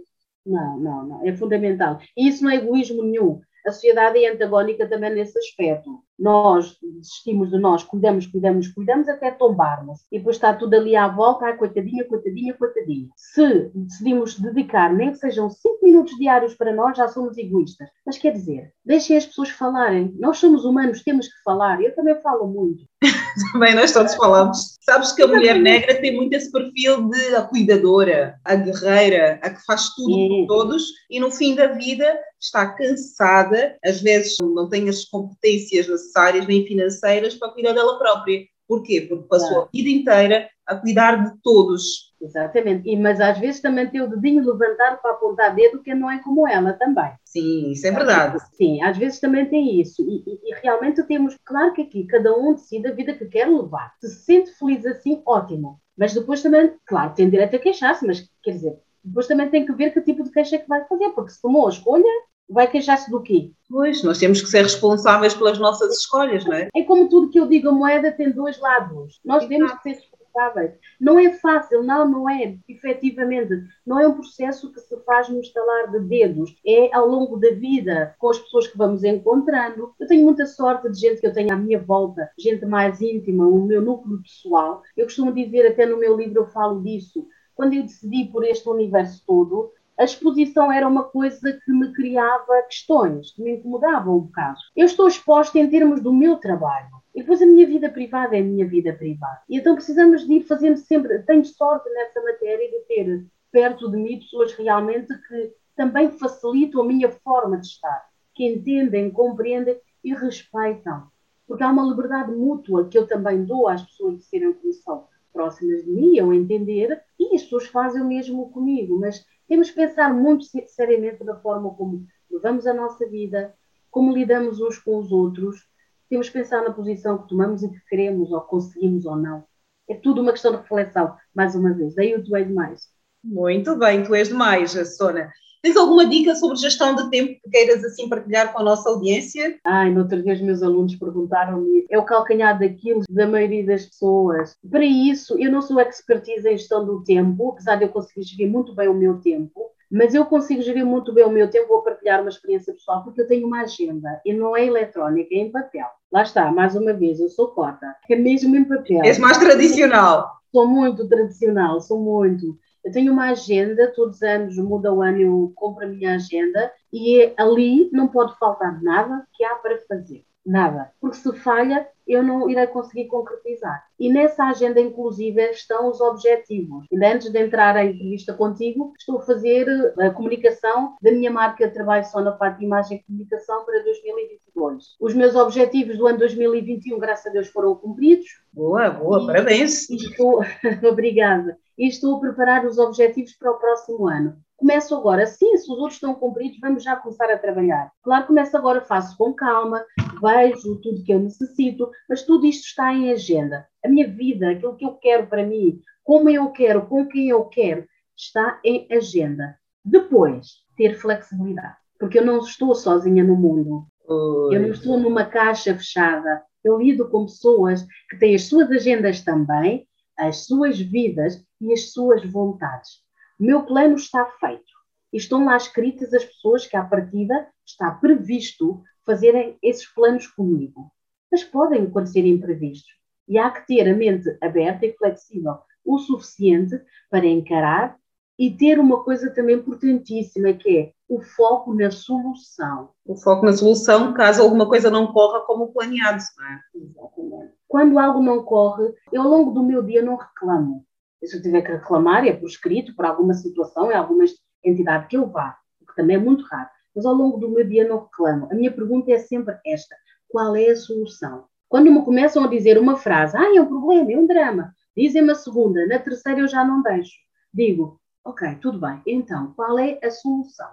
[0.44, 2.00] Não, não, não, é fundamental.
[2.16, 3.40] E isso não é egoísmo nenhum.
[3.66, 6.02] A sociedade é antagónica também nesse aspecto.
[6.18, 10.00] Nós desistimos de nós, cuidamos, cuidamos, cuidamos até tombarmos.
[10.10, 13.08] E depois está tudo ali à volta, ah, coitadinha, coitadinha, coitadinha.
[13.16, 17.88] Se decidimos dedicar, nem que sejam cinco minutos diários para nós, já somos egoístas.
[18.04, 20.12] Mas quer dizer, deixem as pessoas falarem.
[20.18, 21.80] Nós somos humanos, temos que falar.
[21.80, 22.84] Eu também falo muito.
[23.52, 24.76] também nós todos falamos.
[24.80, 29.50] Sabes que a mulher negra tem muito esse perfil de a cuidadora, a guerreira, a
[29.50, 34.68] que faz tudo por todos e no fim da vida está cansada, às vezes não
[34.68, 36.07] tem as competências necessárias
[36.46, 38.44] nem financeiras para cuidar dela própria.
[38.66, 39.00] Porquê?
[39.08, 42.08] Porque passou a vida inteira a cuidar de todos.
[42.20, 46.10] Exatamente, e, mas às vezes também tem o dedinho levantado para apontar dedo que não
[46.10, 47.10] é como ela também.
[47.24, 48.38] Sim, isso é verdade.
[48.54, 50.02] Sim, às vezes também tem isso.
[50.02, 53.48] E, e, e, realmente temos, claro que aqui cada um decide a vida que quer
[53.48, 53.94] levar.
[54.00, 55.80] Se se sente feliz assim, ótimo.
[55.96, 59.72] Mas depois também, claro, tem direito a queixar-se, mas quer dizer, depois também tem que
[59.72, 62.04] ver que tipo de queixa é que vai fazer, porque se tomou a escolha,
[62.48, 63.50] vai queixar-se do quê?
[63.68, 66.68] Pois, nós temos que ser responsáveis pelas nossas escolhas, não é?
[66.74, 69.20] É como tudo que eu digo, a moeda tem dois lados.
[69.24, 69.48] Nós Exato.
[69.48, 70.72] temos que ser responsáveis.
[71.00, 73.62] Não é fácil, não, não é, efetivamente.
[73.86, 76.56] Não é um processo que se faz no estalar de dedos.
[76.66, 79.92] É ao longo da vida, com as pessoas que vamos encontrando.
[80.00, 83.46] Eu tenho muita sorte de gente que eu tenho à minha volta, gente mais íntima,
[83.46, 84.82] o meu núcleo pessoal.
[84.96, 88.68] Eu costumo dizer, até no meu livro eu falo disso, quando eu decidi por este
[88.68, 94.20] universo todo, a exposição era uma coisa que me criava questões, que me incomodavam um
[94.20, 94.58] bocado.
[94.76, 96.98] Eu estou exposta em termos do meu trabalho.
[97.12, 99.40] E depois a minha vida privada é a minha vida privada.
[99.48, 101.18] E então precisamos de ir fazendo sempre.
[101.24, 106.84] Tenho sorte nessa matéria de ter perto de mim pessoas realmente que também facilitam a
[106.84, 111.08] minha forma de estar, que entendem, compreendem e respeitam.
[111.46, 115.06] Porque há uma liberdade mútua que eu também dou às pessoas de serem como são
[115.32, 119.76] próximas de mim, eu entender, e as pessoas fazem o mesmo comigo, mas temos que
[119.76, 123.54] pensar muito seriamente na forma como levamos a nossa vida,
[123.90, 125.66] como lidamos uns com os outros,
[126.08, 129.44] temos que pensar na posição que tomamos e que queremos ou conseguimos ou não.
[129.88, 131.94] É tudo uma questão de reflexão, mais uma vez.
[131.94, 132.88] Daí o tu és demais.
[133.24, 135.32] Muito bem, tu és demais, Sona.
[135.68, 139.58] Tens alguma dica sobre gestão de tempo que queiras assim partilhar com a nossa audiência?
[139.62, 143.84] Ai, no outro dia os meus alunos perguntaram-me é o calcanhar daquilo da maioria das
[143.84, 144.56] pessoas.
[144.70, 148.50] Para isso, eu não sou expertise em gestão do tempo, apesar de eu conseguir gerir
[148.50, 151.82] muito bem o meu tempo, mas eu consigo gerir muito bem o meu tempo, vou
[151.82, 155.52] partilhar uma experiência pessoal, porque eu tenho uma agenda, e não é eletrónica, é em
[155.52, 155.86] papel.
[156.10, 159.04] Lá está, mais uma vez, eu sou cota, é mesmo em papel.
[159.04, 160.38] És mais tradicional.
[160.50, 162.58] Sou muito tradicional, sou muito.
[162.88, 166.72] Eu tenho uma agenda, todos os anos muda o ano, eu compro a minha agenda
[166.90, 170.24] e ali não pode faltar nada que há para fazer.
[170.46, 170.90] Nada.
[170.98, 173.84] Porque se falha, eu não irei conseguir concretizar.
[174.00, 176.86] E nessa agenda, inclusive, estão os objetivos.
[176.90, 181.68] E antes de entrar em entrevista contigo, estou a fazer a comunicação da minha marca
[181.68, 184.96] de trabalho só na parte de imagem e comunicação para 2022.
[184.98, 188.28] Os meus objetivos do ano 2021, graças a Deus, foram cumpridos.
[188.50, 189.90] Boa, boa, e, parabéns.
[189.90, 190.40] estou...
[190.90, 191.58] Obrigada.
[191.78, 194.36] E estou a preparar os objetivos para o próximo ano.
[194.56, 197.92] Começo agora, sim, se os outros estão cumpridos, vamos já começar a trabalhar.
[198.02, 199.84] Claro, começo agora, faço com calma,
[200.20, 203.64] vejo tudo que eu necessito, mas tudo isto está em agenda.
[203.84, 207.44] A minha vida, aquilo que eu quero para mim, como eu quero, com quem eu
[207.44, 207.86] quero,
[208.16, 209.56] está em agenda.
[209.84, 213.86] Depois, ter flexibilidade, porque eu não estou sozinha no mundo.
[214.08, 214.56] Oi.
[214.56, 216.42] Eu não estou numa caixa fechada.
[216.64, 219.87] Eu lido com pessoas que têm as suas agendas também,
[220.18, 223.02] as suas vidas e as suas vontades.
[223.38, 224.78] Meu plano está feito.
[225.12, 230.92] Estão lá escritas as pessoas que, à partida, está previsto fazerem esses planos comigo.
[231.30, 232.90] Mas podem acontecer imprevistos.
[233.26, 236.78] E há que ter a mente aberta e flexível o suficiente
[237.10, 237.97] para encarar
[238.38, 242.90] e ter uma coisa também importantíssima que é o foco na solução.
[243.04, 246.22] O foco na solução, caso alguma coisa não corra como planeado.
[246.36, 246.60] Não é?
[246.74, 247.52] Exatamente.
[247.66, 250.84] Quando algo não corre, eu ao longo do meu dia não reclamo.
[251.24, 254.24] Se eu tiver que reclamar, é por escrito, por alguma situação, é alguma
[254.64, 256.68] entidade que eu vá, o que também é muito raro.
[256.94, 258.48] Mas ao longo do meu dia não reclamo.
[258.52, 259.96] A minha pergunta é sempre esta:
[260.28, 261.44] qual é a solução?
[261.68, 265.32] Quando me começam a dizer uma frase, ah, é um problema, é um drama, dizem-me
[265.32, 267.12] a segunda, na terceira eu já não deixo.
[267.52, 270.70] Digo, ok, tudo bem, então, qual é a solução?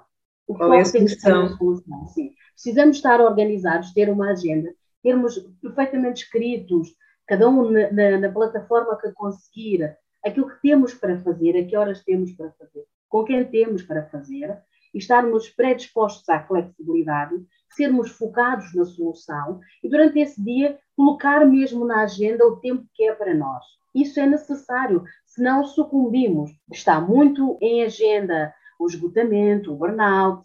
[0.47, 1.45] O qual é a solução?
[1.45, 2.07] a solução?
[2.07, 2.33] Sim.
[2.53, 6.93] Precisamos estar organizados, ter uma agenda, termos perfeitamente escritos,
[7.25, 11.77] cada um na, na, na plataforma que conseguir, aquilo que temos para fazer, a que
[11.77, 14.61] horas temos para fazer, com quem temos para fazer,
[14.93, 17.35] e estarmos predispostos à flexibilidade,
[17.69, 23.03] sermos focados na solução e durante esse dia colocar mesmo na agenda o tempo que
[23.03, 23.63] é para nós.
[23.93, 25.03] Isso é necessário,
[25.35, 26.51] senão sucumbimos.
[26.71, 30.43] Está muito em agenda o esgotamento, o burnout,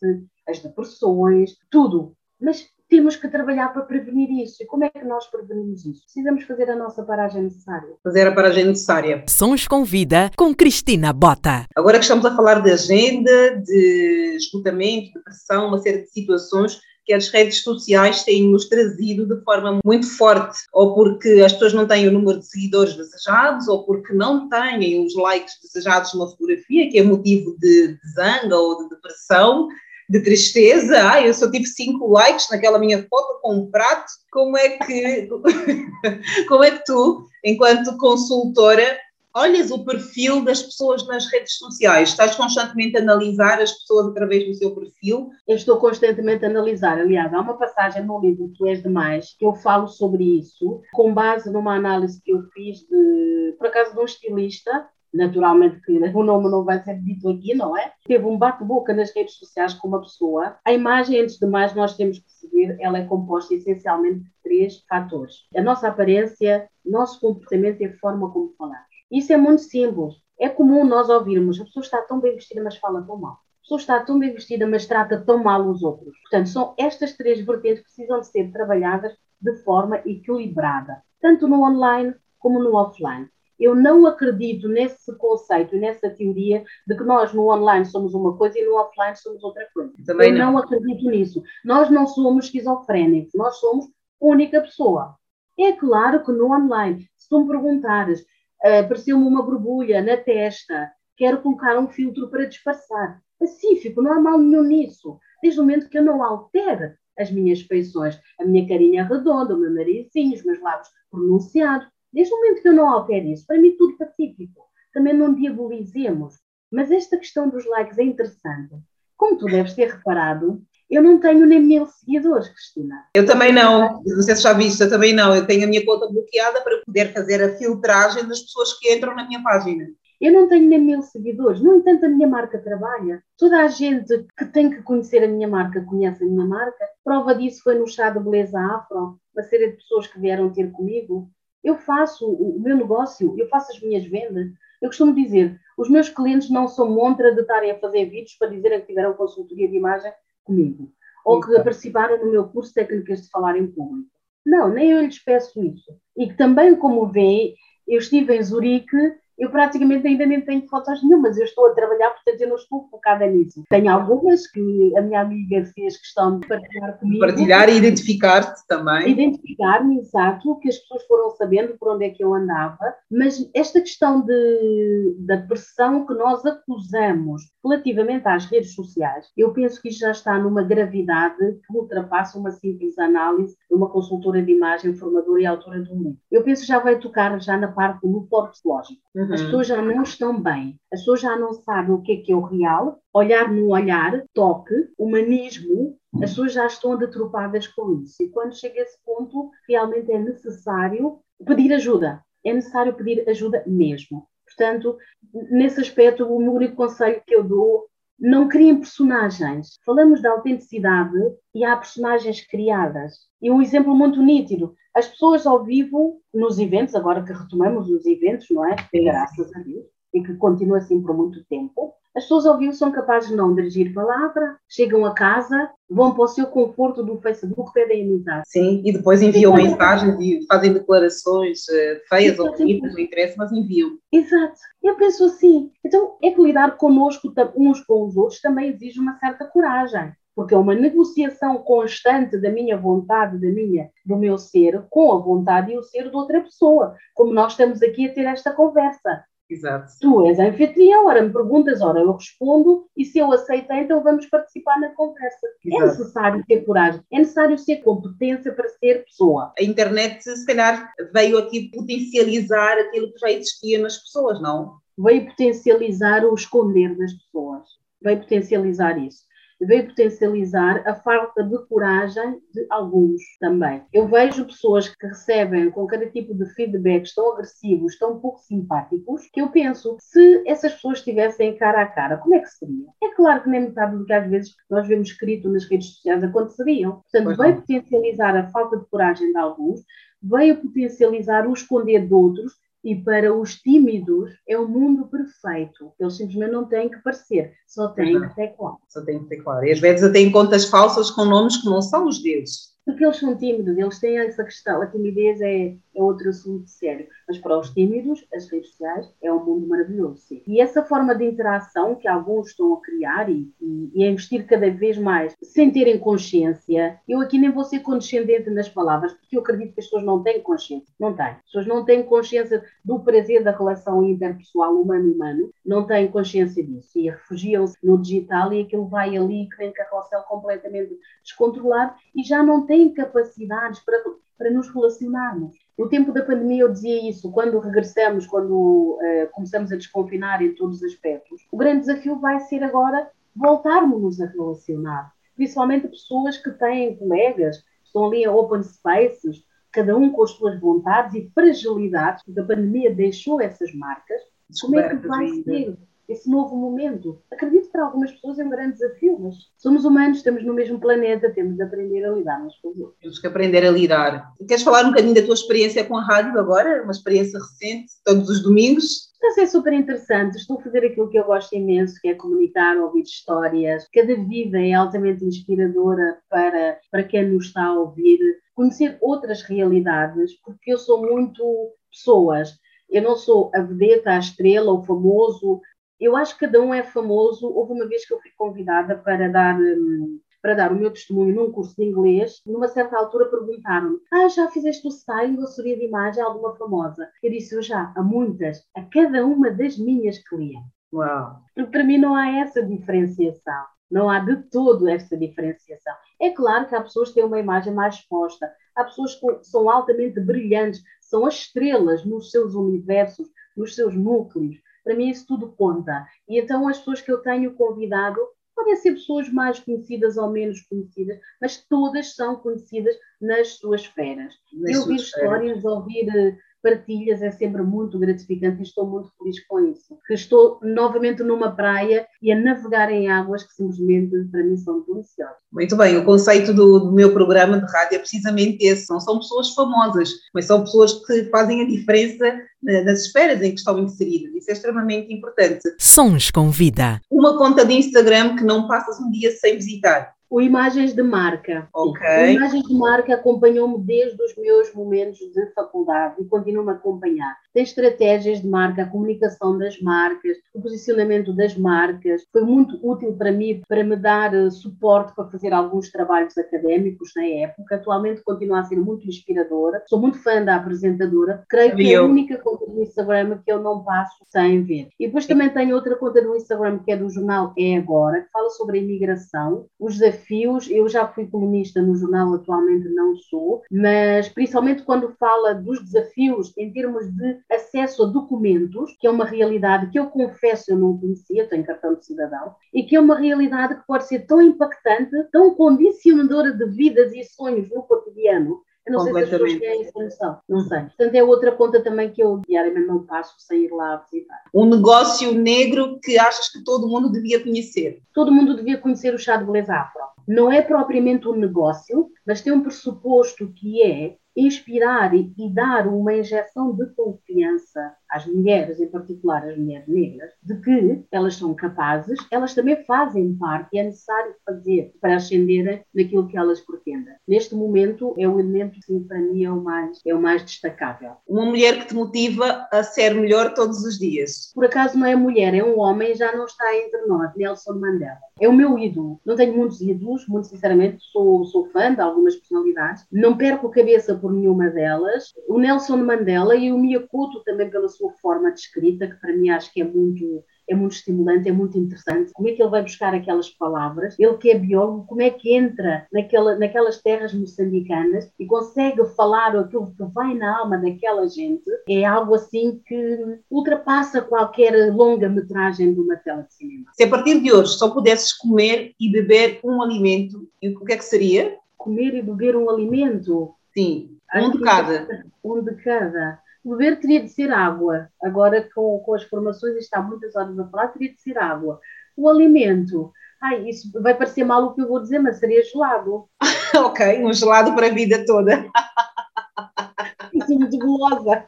[0.49, 2.13] as depressões, tudo.
[2.41, 4.63] Mas temos que trabalhar para prevenir isso.
[4.63, 6.03] E como é que nós prevenimos isso?
[6.03, 7.89] Precisamos fazer a nossa paragem necessária.
[8.03, 9.25] Fazer a paragem necessária.
[9.29, 11.67] Sons com Vida com Cristina Bota.
[11.77, 16.81] Agora que estamos a falar de agenda, de esgotamento, de pressão, uma série de situações
[17.05, 21.87] que as redes sociais têm-nos trazido de forma muito forte, ou porque as pessoas não
[21.87, 26.91] têm o número de seguidores desejados, ou porque não têm os likes desejados numa fotografia,
[26.91, 29.69] que é motivo de, de zanga ou de depressão,
[30.09, 31.11] de tristeza.
[31.11, 34.11] Ah, eu só tive cinco likes naquela minha foto com um prato.
[34.33, 35.29] Como é que,
[36.49, 38.99] como é que tu, enquanto consultora,
[39.35, 42.11] olhas o perfil das pessoas nas redes sociais?
[42.11, 45.31] Estás constantemente a analisar as pessoas através do seu perfil?
[45.47, 46.99] Eu estou constantemente a analisar.
[46.99, 51.13] Aliás, há uma passagem no livro Tu És Demais que eu falo sobre isso, com
[51.15, 56.23] base numa análise que eu fiz, de, por acaso, de um estilista naturalmente que o
[56.23, 57.93] nome não vai ser dito aqui, não é?
[58.05, 60.57] Teve um bate-boca nas redes sociais com uma pessoa.
[60.65, 64.85] A imagem, antes de mais, nós temos que perceber, ela é composta essencialmente de três
[64.89, 65.35] fatores.
[65.57, 68.90] A nossa aparência, nosso comportamento e a forma como falamos.
[69.11, 70.15] Isso é muito simples.
[70.39, 73.33] É comum nós ouvirmos, a pessoa está tão bem vestida, mas fala tão mal.
[73.33, 76.19] A pessoa está tão bem vestida, mas trata tão mal os outros.
[76.23, 81.63] Portanto, são estas três vertentes que precisam de ser trabalhadas de forma equilibrada, tanto no
[81.63, 83.29] online como no offline.
[83.59, 88.35] Eu não acredito nesse conceito e nessa teoria de que nós no online somos uma
[88.35, 89.93] coisa e no offline somos outra coisa.
[90.07, 90.53] Também eu não.
[90.53, 91.43] não acredito nisso.
[91.63, 93.87] Nós não somos esquizofrénicos, nós somos
[94.19, 95.15] única pessoa.
[95.59, 98.25] É claro que no online, se tu me perguntares,
[98.63, 103.23] apareceu-me uma borbulha na testa, quero colocar um filtro para disfarçar.
[103.39, 105.19] Pacífico, não há mal nenhum nisso.
[105.43, 109.59] Desde o momento que eu não altere as minhas feições, a minha carinha redonda, o
[109.59, 113.61] meu narizinho, os meus lábios pronunciados, Desde o momento que eu não altere isso, para
[113.61, 114.69] mim tudo pacífico.
[114.93, 116.35] Também não diabolizemos.
[116.71, 118.75] Mas esta questão dos likes é interessante.
[119.17, 123.05] Como tu deves ter reparado, eu não tenho nem mil seguidores, Cristina.
[123.15, 124.03] Eu também não.
[124.05, 125.35] Não sei se já viste, eu também não.
[125.35, 129.15] Eu tenho a minha conta bloqueada para poder fazer a filtragem das pessoas que entram
[129.15, 129.87] na minha página.
[130.21, 131.63] Eu não tenho nem mil seguidores.
[131.63, 133.23] No entanto, a minha marca trabalha.
[133.39, 136.85] Toda a gente que tem que conhecer a minha marca conhece a minha marca.
[137.05, 140.71] Prova disso foi no chá de beleza afro, uma série de pessoas que vieram ter
[140.73, 141.31] comigo.
[141.63, 144.49] Eu faço o meu negócio, eu faço as minhas vendas.
[144.83, 148.49] Eu costumo dizer, os meus clientes não são montra de estarem a fazer vídeos para
[148.49, 150.13] dizerem que tiveram consultoria de imagem
[150.45, 150.93] comigo.
[151.25, 154.09] Ou que participaram no meu curso Técnicas de Falar em Público.
[154.45, 155.95] Não, nem eu lhes peço isso.
[156.17, 157.55] E que também, como veem,
[157.87, 158.97] eu estive em Zurique
[159.41, 162.87] eu praticamente ainda nem tenho fotos nenhumas, eu estou a trabalhar, portanto eu não estou
[162.91, 163.65] focada nisso.
[163.71, 167.21] Tenho algumas que a minha amiga fez questão de partilhar comigo.
[167.21, 169.11] Partilhar e identificar-te também.
[169.11, 173.81] Identificar-me, exato, que as pessoas foram sabendo por onde é que eu andava, mas esta
[173.81, 180.01] questão de, da pressão que nós acusamos relativamente às redes sociais, eu penso que isto
[180.01, 181.37] já está numa gravidade
[181.67, 185.99] que ultrapassa uma simples análise de uma consultora de imagem, formadora e autora de um
[185.99, 186.19] livro.
[186.31, 189.01] Eu penso que já vai tocar já na parte do psicológico.
[189.15, 189.30] Uhum.
[189.33, 192.33] As pessoas já não estão bem, as pessoas já não sabem o que é que
[192.33, 198.17] é o real, olhar no olhar, toque, humanismo, as pessoas já estão deturpadas com isso.
[198.21, 202.25] E quando chega a esse ponto, realmente é necessário pedir ajuda.
[202.45, 204.27] É necessário pedir ajuda mesmo.
[204.45, 204.99] Portanto,
[205.33, 207.87] nesse aspecto, o único conselho que eu dou
[208.21, 209.79] não criem personagens.
[209.85, 211.17] Falamos da autenticidade
[211.55, 213.15] e há personagens criadas.
[213.41, 218.05] E um exemplo muito nítido: as pessoas ao vivo, nos eventos, agora que retomamos os
[218.05, 218.77] eventos, não é?
[218.93, 222.91] Graças a Deus, e que continua assim por muito tempo, As pessoas ao vivo são
[222.91, 227.73] capazes de não dirigir palavra, chegam a casa, vão para o seu conforto do Facebook,
[227.73, 228.43] pedem amizade.
[228.47, 233.35] Sim, e depois enviam Sim, mensagens e fazem declarações uh, feias ou bonitas, não interessa,
[233.39, 233.97] mas enviam.
[234.13, 234.59] Exato.
[234.83, 239.17] Eu penso assim, então é que lidar connosco uns com os outros também exige uma
[239.19, 244.83] certa coragem porque é uma negociação constante da minha vontade, da minha, do meu ser,
[244.89, 248.25] com a vontade e o ser de outra pessoa, como nós estamos aqui a ter
[248.25, 249.23] esta conversa.
[249.51, 249.93] Exato.
[250.01, 254.03] Tu és a anfitriã, ora me perguntas, ora eu respondo, e se eu aceitei, então
[254.03, 255.47] vamos participar na conversa.
[255.47, 255.83] É Exato.
[255.83, 259.53] É necessário ter coragem, é necessário ser competência para ser pessoa.
[259.59, 264.77] A internet, se calhar, veio aqui potencializar aquilo que já existia nas pessoas, não?
[264.97, 267.69] Veio potencializar o esconder das pessoas.
[268.03, 269.30] Veio potencializar isso
[269.61, 273.83] veio potencializar a falta de coragem de alguns também.
[273.93, 279.29] Eu vejo pessoas que recebem com cada tipo de feedback tão agressivos, tão pouco simpáticos,
[279.33, 282.87] que eu penso, se essas pessoas estivessem cara a cara, como é que seria?
[283.03, 286.25] É claro que nem metade do que às vezes nós vemos escrito nas redes sociais
[286.25, 287.03] aconteceriam.
[287.11, 289.83] Portanto, veio potencializar a falta de coragem de alguns,
[290.23, 292.53] veio potencializar o esconder de outros
[292.83, 295.93] e para os tímidos é o mundo perfeito.
[295.99, 298.79] Eles simplesmente não têm que parecer, só têm que ter claro.
[298.89, 299.67] Só têm que.
[299.67, 302.71] E às vezes até em contas falsas com nomes que não são os deles.
[302.85, 304.81] Porque eles são tímidos, eles têm essa questão.
[304.81, 307.07] A timidez é, é outro assunto sério.
[307.29, 310.43] Mas para os tímidos, as redes sociais é um mundo maravilhoso, sim.
[310.47, 314.47] E essa forma de interação que alguns estão a criar e, e, e, a investir
[314.47, 319.37] cada vez mais sem terem consciência, eu aqui nem vou ser condescendente nas palavras, porque
[319.37, 320.93] eu acredito que as pessoas não têm consciência.
[320.99, 321.27] Não têm.
[321.27, 326.99] As pessoas não têm consciência do prazer da relação interpessoal humano-humano, não têm consciência disso.
[326.99, 332.43] E refugiam-se no digital e aquilo vai ali, que nem carrossel completamente descontrolado e já
[332.43, 334.01] não têm capacidades para,
[334.39, 335.57] para nos relacionarmos.
[335.77, 340.55] No tempo da pandemia eu dizia isso, quando regressamos, quando uh, começamos a desconfinar em
[340.55, 346.51] todos os aspectos, o grande desafio vai ser agora voltarmos a relacionar, principalmente pessoas que
[346.53, 352.23] têm colegas, estão ali em open spaces, cada um com as suas vontades e fragilidades,
[352.25, 354.21] porque a pandemia deixou essas marcas,
[354.61, 355.77] como é que vai ser?
[356.11, 357.23] Esse novo momento.
[357.33, 360.81] Acredito que para algumas pessoas é um grande desafio, mas somos humanos, estamos no mesmo
[360.81, 362.99] planeta, temos de aprender a lidar uns com os outros.
[363.01, 364.33] Temos que aprender a lidar.
[364.47, 366.83] Queres falar um bocadinho da tua experiência com a rádio agora?
[366.83, 369.11] Uma experiência recente, todos os domingos?
[369.15, 370.37] Está a ser super interessante.
[370.37, 373.87] Estou a fazer aquilo que eu gosto imenso, que é comunicar, ouvir histórias.
[373.93, 378.19] Cada vida é altamente inspiradora para, para quem nos está a ouvir.
[378.55, 381.45] Conhecer outras realidades, porque eu sou muito
[381.91, 382.59] pessoas.
[382.91, 385.61] Eu não sou a vedeta, a estrela, o famoso,
[386.01, 387.47] eu acho que cada um é famoso.
[387.47, 389.59] Houve uma vez que eu fui convidada para dar.
[389.59, 394.27] Hum, para dar o meu testemunho num curso de inglês, numa certa altura perguntaram-me: Ah,
[394.29, 397.09] já fizeste o styling ou assessoria de imagem alguma famosa?
[397.23, 400.73] Eu disse: Eu já, a muitas, a cada uma das minhas clientes.
[400.93, 401.43] Uau!
[401.55, 403.65] Porque para mim não há essa diferenciação.
[403.91, 405.93] Não há de todo essa diferenciação.
[406.21, 409.69] É claro que há pessoas que têm uma imagem mais exposta, há pessoas que são
[409.69, 414.57] altamente brilhantes, são as estrelas nos seus universos, nos seus núcleos.
[414.85, 416.07] Para mim isso tudo conta.
[416.29, 418.19] E então as pessoas que eu tenho convidado
[418.55, 424.35] podem ser pessoas mais conhecidas ou menos conhecidas, mas todas são conhecidas nas suas esferas.
[424.53, 429.45] Nas e ouvir histórias, ouvir eh, partilhas é sempre muito gratificante e estou muito feliz
[429.47, 429.99] com isso.
[430.07, 434.85] Que estou novamente numa praia e a navegar em águas que simplesmente para mim são
[434.87, 435.37] deliciosas.
[435.53, 439.19] Muito bem, o conceito do, do, meu programa de rádio é precisamente esse: não são
[439.19, 443.79] pessoas famosas, mas são pessoas que fazem a diferença eh, nas esferas em que estão
[443.79, 444.35] inseridas.
[444.35, 445.63] Isso é extremamente importante.
[445.79, 447.01] Sons com vida.
[447.11, 450.15] Uma conta de Instagram que não passas um dia sem visitar.
[450.31, 451.69] O Imagens de Marca.
[451.75, 452.07] Ok.
[452.07, 457.37] O Imagens de Marca acompanhou-me desde os meus momentos de faculdade e continua-me a acompanhar.
[457.53, 462.23] Tem estratégias de marca, a comunicação das marcas, o posicionamento das marcas.
[462.33, 467.11] Foi muito útil para mim para me dar uh, suporte para fazer alguns trabalhos académicos
[467.17, 467.77] na época.
[467.77, 469.83] Atualmente continua a ser muito inspiradora.
[469.89, 471.45] Sou muito fã da apresentadora.
[471.49, 474.89] Creio que é a única conta do Instagram que eu não passo sem ver.
[474.99, 478.31] E depois também tenho outra conta do Instagram que é do jornal É Agora, que
[478.31, 480.71] fala sobre a imigração, os desafios desafios.
[480.71, 486.53] Eu já fui colunista no jornal, atualmente não sou, mas principalmente quando fala dos desafios
[486.57, 490.99] em termos de acesso a documentos, que é uma realidade que eu confesso eu não
[490.99, 495.11] conhecia, tenho cartão de cidadão, e que é uma realidade que pode ser tão impactante,
[495.33, 499.83] tão condicionadora de vidas e sonhos no cotidiano, eu não sei se as pessoas têm
[499.83, 500.81] essa noção, não sei.
[500.81, 504.43] Portanto, é outra conta também que eu diariamente não passo sem ir lá visitar.
[504.55, 508.03] Um negócio negro que achas que todo mundo devia conhecer?
[508.15, 510.01] Todo mundo devia conhecer o chá de beleza afro.
[510.27, 514.17] Não é propriamente um negócio, mas tem um pressuposto que é
[514.47, 520.57] inspirar e, dar uma injeção de confiança às mulheres, em particular às mulheres negras, de
[520.61, 526.27] que elas são capazes, elas também fazem parte e é necessário fazer para ascenderem naquilo
[526.29, 527.15] que elas pretendem.
[527.27, 531.13] Neste momento é o elemento que para mim é o mais é o mais destacável.
[531.27, 534.51] Uma mulher que te motiva a ser melhor todos os dias.
[534.55, 538.19] Por acaso não é mulher, é um homem, já não está entre nós, Nelson Mandela.
[538.41, 539.21] É o meu ídolo.
[539.25, 543.05] Não tenho muitos ídolos, muito sinceramente, sou, sou fã de algumas personalidades.
[543.13, 545.33] Não perco a cabeça por nenhuma delas.
[545.47, 549.51] O Nelson Mandela e o Miyakoto também pela sua forma de escrita, que para mim
[549.51, 552.31] acho que é muito é muito estimulante, é muito interessante.
[552.33, 554.15] Como é que ele vai buscar aquelas palavras?
[554.19, 559.57] Ele que é biólogo, como é que entra naquela, naquelas terras moçambicanas e consegue falar
[559.57, 561.69] aquilo que vai na alma daquela gente?
[561.89, 566.85] É algo assim que ultrapassa qualquer longa-metragem de uma tela de cinema.
[566.93, 570.97] Se a partir de hoje só pudesses comer e beber um alimento, o que é
[570.97, 571.57] que seria?
[571.77, 573.53] Comer e beber um alimento?
[573.77, 575.25] Sim, um de cada.
[575.43, 576.39] Um de cada.
[576.65, 578.09] Beber teria de ser água.
[578.23, 581.81] Agora, com, com as formações, está muitas horas a falar, teria de ser água.
[582.17, 586.29] O alimento, ai, isso vai parecer mal o que eu vou dizer, mas seria gelado.
[586.77, 588.67] ok, um gelado para a vida toda.
[590.33, 591.45] Isso muito gulosa.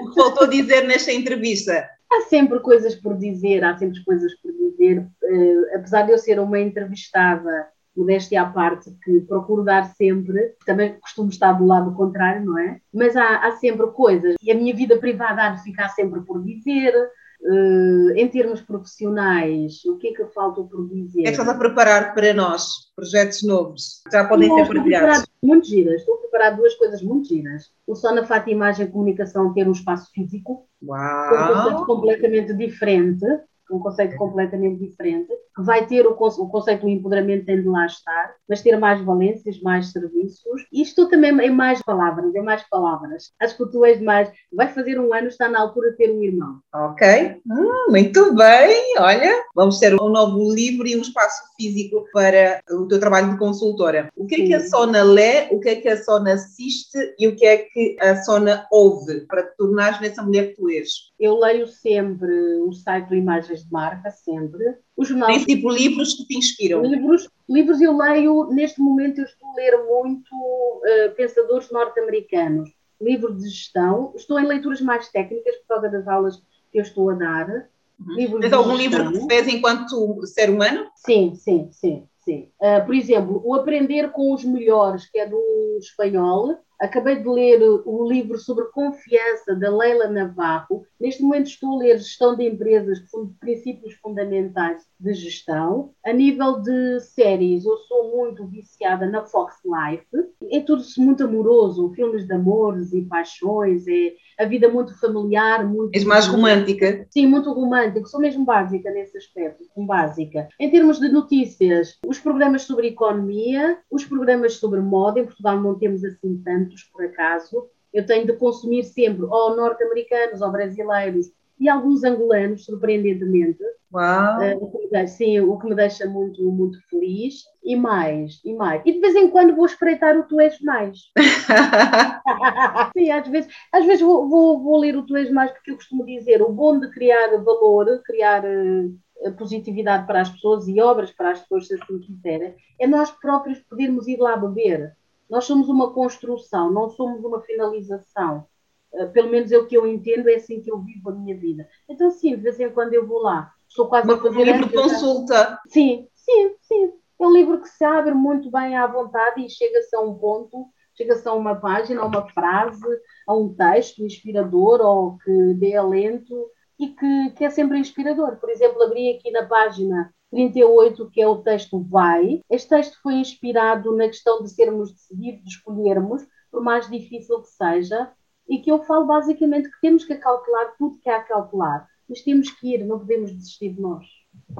[0.00, 1.88] O que faltou dizer nesta entrevista?
[2.10, 5.06] Há sempre coisas por dizer, há sempre coisas por dizer.
[5.22, 10.98] Uh, apesar de eu ser uma entrevistada modéstia à parte, que procuro dar sempre, também
[11.00, 12.78] costumo estar do lado contrário, não é?
[12.92, 16.42] Mas há, há sempre coisas, e a minha vida privada há de ficar sempre por
[16.42, 16.94] dizer,
[17.38, 21.20] Uh, em termos profissionais, o que é que falta por dizer?
[21.20, 22.66] O que é que estás a preparar para nós?
[22.96, 24.02] Projetos novos?
[24.10, 25.26] Já podem ser partilhados?
[25.42, 26.00] Muito giras.
[26.00, 27.70] Estou a preparar duas coisas muito giras.
[27.86, 30.66] O Só na Fata Imagem Comunicação ter um espaço físico.
[30.82, 31.82] Uau!
[31.82, 33.24] Um completamente diferente
[33.70, 37.86] um conceito completamente diferente, que vai ter o, o conceito do empoderamento tem de lá
[37.86, 40.66] estar, mas ter mais valências, mais serviços.
[40.72, 43.32] Isto também é mais palavras, é mais palavras.
[43.40, 44.30] Acho que tu és mais.
[44.52, 46.60] Vai fazer um ano, está na altura de ter um irmão.
[46.74, 48.94] Ok, hum, muito bem.
[48.98, 53.38] Olha, vamos ter um novo livro e um espaço físico para o teu trabalho de
[53.38, 54.10] consultora.
[54.16, 54.46] O que é Sim.
[54.46, 57.58] que a Sona lê, o que é que a Sona assiste e o que é
[57.58, 60.88] que a Sona ouve para te tornares nessa mulher que tu és?
[61.18, 64.76] Eu leio sempre o site do Imagens de Marca, sempre.
[64.96, 65.44] Os jornais.
[65.44, 66.82] Tem tipo livros que te inspiram?
[66.82, 73.42] Livros, livros eu leio, neste momento eu estou a ler muito uh, pensadores norte-americanos, livros
[73.42, 74.12] de gestão.
[74.16, 76.36] Estou em leituras mais técnicas por causa das aulas
[76.72, 77.68] que eu estou a dar.
[77.98, 78.40] Uhum.
[78.40, 80.86] Tens algum livro que fez enquanto ser humano?
[80.96, 82.06] Sim, sim, sim.
[82.24, 82.48] sim.
[82.60, 87.62] Uh, por exemplo, O Aprender com os Melhores, que é do espanhol, Acabei de ler
[87.84, 90.84] o livro sobre confiança da Leila Navarro.
[91.00, 95.92] Neste momento estou a ler Gestão de Empresas, que são princípios fundamentais de gestão.
[96.04, 100.06] A nível de séries, eu sou muito viciada na Fox Life.
[100.50, 105.94] É tudo muito amoroso, filmes de amores e paixões, é a vida muito familiar, muito...
[105.94, 107.06] És mais romântica?
[107.10, 108.06] Sim, muito romântica.
[108.06, 110.48] Sou mesmo básica nesse aspecto, básica.
[110.60, 115.78] Em termos de notícias, os programas sobre economia, os programas sobre moda, em Portugal não
[115.78, 117.66] temos assim tantos, por acaso.
[117.92, 123.62] Eu tenho de consumir sempre ou norte-americanos ou brasileiros e alguns angolanos, surpreendentemente.
[123.92, 124.38] Uau!
[124.40, 127.44] Uh, sim, o que me deixa muito, muito feliz.
[127.64, 128.82] E mais, e mais.
[128.84, 130.98] E de vez em quando vou espreitar o Tu És Mais.
[132.96, 135.76] sim, às vezes, às vezes vou, vou, vou, ler o Tu És Mais porque eu
[135.76, 141.10] costumo dizer o bom de criar valor, criar uh, positividade para as pessoas e obras
[141.10, 144.94] para as pessoas, se assim quiserem, é nós próprios podermos ir lá beber.
[145.28, 148.46] Nós somos uma construção, não somos uma finalização.
[148.92, 151.36] Uh, pelo menos é o que eu entendo, é assim que eu vivo a minha
[151.36, 151.68] vida.
[151.88, 154.38] Então, sim, de vez em quando eu vou lá Estou quase Uma, a fazer.
[154.38, 155.60] Um livro de consulta.
[155.68, 156.92] Sim, sim, sim.
[157.20, 160.66] É um livro que se abre muito bem à vontade e chega-se a um ponto,
[160.94, 162.86] chega-se a uma página, a uma frase,
[163.26, 168.36] a um texto inspirador ou que dê alento e que, que é sempre inspirador.
[168.36, 172.40] Por exemplo, abri aqui na página 38, que é o texto Vai.
[172.50, 177.48] Este texto foi inspirado na questão de sermos decididos, de escolhermos, por mais difícil que
[177.48, 178.10] seja,
[178.48, 182.22] e que eu falo basicamente que temos que acautelar tudo que há a cautelar mas
[182.22, 184.06] temos que ir, não podemos desistir de nós.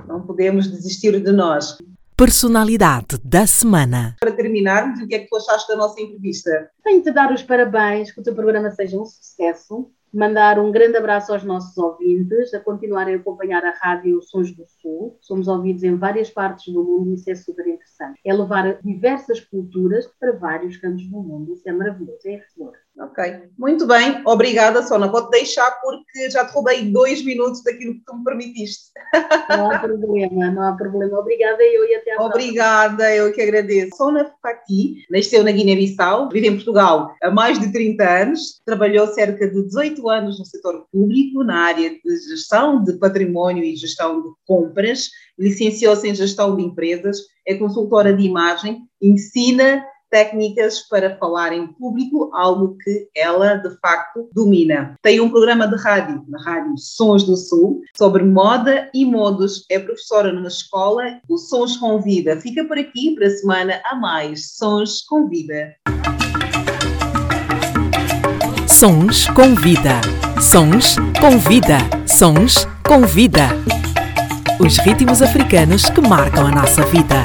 [0.07, 1.79] Não podemos desistir de nós.
[2.17, 4.17] Personalidade da semana.
[4.19, 6.71] Para terminarmos, o que é que tu achaste da nossa entrevista?
[6.83, 9.91] Tenho-te dar os parabéns, que o teu programa seja um sucesso.
[10.13, 14.65] Mandar um grande abraço aos nossos ouvintes, a continuarem a acompanhar a Rádio Sons do
[14.81, 15.19] Sul.
[15.21, 18.19] Somos ouvidos em várias partes do mundo e isso é super interessante.
[18.25, 21.53] É levar diversas culturas para vários cantos do mundo.
[21.53, 22.73] Isso é maravilhoso, é enriquecedor.
[22.99, 23.23] Ok,
[23.59, 25.07] muito bem, obrigada, Sona.
[25.07, 28.91] Vou-te deixar porque já te roubei dois minutos daquilo que tu me permitiste.
[29.51, 31.19] Não há problema, não há problema.
[31.19, 33.17] Obrigada eu e até a Obrigada, próxima.
[33.17, 33.97] eu que agradeço.
[33.97, 39.47] Sona Fati nasceu na Guiné-Bissau, vive em Portugal há mais de 30 anos, trabalhou cerca
[39.47, 44.29] de 18 anos no setor público, na área de gestão de património e gestão de
[44.47, 51.67] compras, licenciou-se em gestão de empresas, é consultora de imagem, ensina técnicas para falar em
[51.67, 54.95] público, algo que ela de facto domina.
[55.03, 59.65] Tem um programa de rádio, na rádio Sons do Sul, sobre moda e modos.
[59.71, 62.41] É professora numa escola, o Sons Convida.
[62.41, 64.57] Fica por aqui para a semana a mais.
[64.57, 65.75] Sons Convida.
[68.69, 70.01] Sons Convida.
[70.41, 71.79] Sons Convida.
[72.07, 73.49] Sons Convida.
[74.61, 77.25] Os ritmos africanos que marcam a nossa vida.